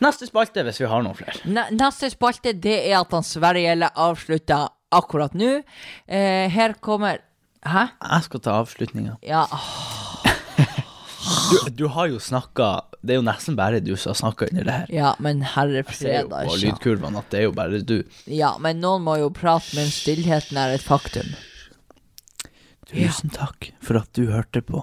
Neste 0.00 0.24
spalte, 0.30 0.62
hvis 0.64 0.78
vi 0.80 0.86
har 0.88 1.02
noen 1.04 1.16
flere. 1.18 1.42
Ne- 1.50 1.66
Neste 1.76 2.08
spalte 2.12 2.54
det 2.56 2.76
er 2.88 3.00
at 3.02 3.10
han 3.12 3.26
Sverre 3.26 3.60
Gjelle 3.66 3.90
avslutta 4.00 4.62
akkurat 4.96 5.34
nå. 5.36 5.58
Eh, 6.08 6.46
her 6.54 6.72
kommer 6.80 7.18
Hæ? 7.60 7.82
Jeg 8.00 8.24
skal 8.24 8.40
ta 8.40 8.54
avslutninga. 8.62 9.18
Ja, 9.26 9.42
Du, 11.50 11.58
du 11.76 11.86
har 11.92 12.06
jo 12.08 12.16
snakka 12.22 12.66
Det 13.04 13.12
er 13.12 13.18
jo 13.18 13.24
nesten 13.26 13.56
bare 13.58 13.80
du 13.84 13.90
som 13.98 14.12
har 14.14 14.18
snakka 14.20 14.46
under 14.50 14.64
det 14.66 14.72
her. 14.78 14.86
ja 14.94 15.10
men 15.20 15.42
herre 15.54 15.82
Jeg 15.82 15.96
ser 15.98 16.14
jo 16.22 16.28
på 16.30 16.40
ikke. 16.46 16.60
lydkurvene 16.64 17.20
at 17.20 17.28
det 17.32 17.38
er 17.40 17.44
jo 17.48 17.52
bare 17.56 17.80
du. 17.86 17.96
Ja, 18.30 18.54
men 18.62 18.80
noen 18.80 19.02
må 19.04 19.18
jo 19.20 19.28
prate, 19.34 19.74
mens 19.76 19.98
stillheten 20.02 20.56
er 20.60 20.74
et 20.78 20.84
faktum. 20.84 21.28
Tusen 22.90 23.30
takk 23.34 23.70
for 23.84 24.00
at 24.00 24.08
du 24.16 24.24
hørte 24.32 24.62
på 24.66 24.82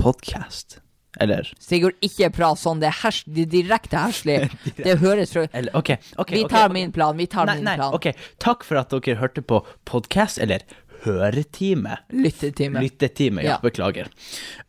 podkast. 0.00 0.80
Eller 1.20 1.48
Sigurd, 1.58 1.96
ikke 2.06 2.28
prat 2.32 2.60
sånn. 2.60 2.78
Det 2.82 2.88
er, 2.90 2.98
hers 3.02 3.22
det 3.26 3.46
er 3.48 3.50
direkte 3.54 3.98
herselig. 3.98 4.36
Det 4.78 4.94
høres 5.02 5.32
fra 5.34 5.46
Eller, 5.50 5.74
okay, 5.76 5.98
okay, 6.16 6.38
Vi 6.38 6.44
tar 6.46 6.68
okay, 6.68 6.76
min 6.76 6.92
plan. 6.94 7.16
Vi 7.18 7.26
tar 7.30 7.50
Nei, 7.50 7.56
min 7.58 7.66
nei, 7.66 7.74
plan. 7.80 7.96
ok. 7.96 8.12
Takk 8.42 8.64
for 8.66 8.80
at 8.80 8.94
dere 8.94 9.18
hørte 9.20 9.42
på 9.42 9.60
podkast, 9.90 10.38
eller 10.38 10.62
høretime. 11.04 11.98
Lyttetime. 12.14 12.82
Lyttetime, 12.84 13.42
ja. 13.44 13.56
Ja. 13.56 13.58
Beklager. 13.64 14.10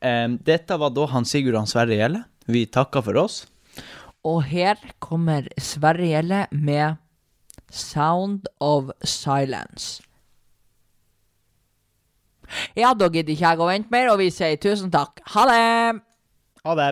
Um, 0.02 0.39
dette 0.48 0.78
var 0.82 0.94
da 0.96 1.08
han 1.13 1.28
Sigurd 1.30 1.56
og 1.56 1.65
han 1.65 1.72
Sverre 1.72 2.00
Gjelle. 2.00 2.24
Vi 2.52 2.65
takker 2.74 3.06
for 3.06 3.22
oss. 3.22 3.44
Og 4.28 4.41
her 4.50 4.80
kommer 5.04 5.48
Sverre 5.62 6.08
Gjelle 6.10 6.46
med 6.52 6.98
Sound 7.72 8.50
of 8.60 8.91
Silence. 9.08 10.02
Ja, 12.77 12.93
da 12.93 13.07
gidder 13.11 13.33
ikke 13.35 13.47
jeg 13.47 13.61
å 13.63 13.69
vente 13.69 13.93
mer, 13.93 14.11
og 14.13 14.19
vi 14.21 14.29
sier 14.33 14.59
tusen 14.61 14.91
takk. 14.93 15.23
Ha 15.35 15.47
det! 15.49 16.01
Ha 16.65 16.75
det. 16.77 16.91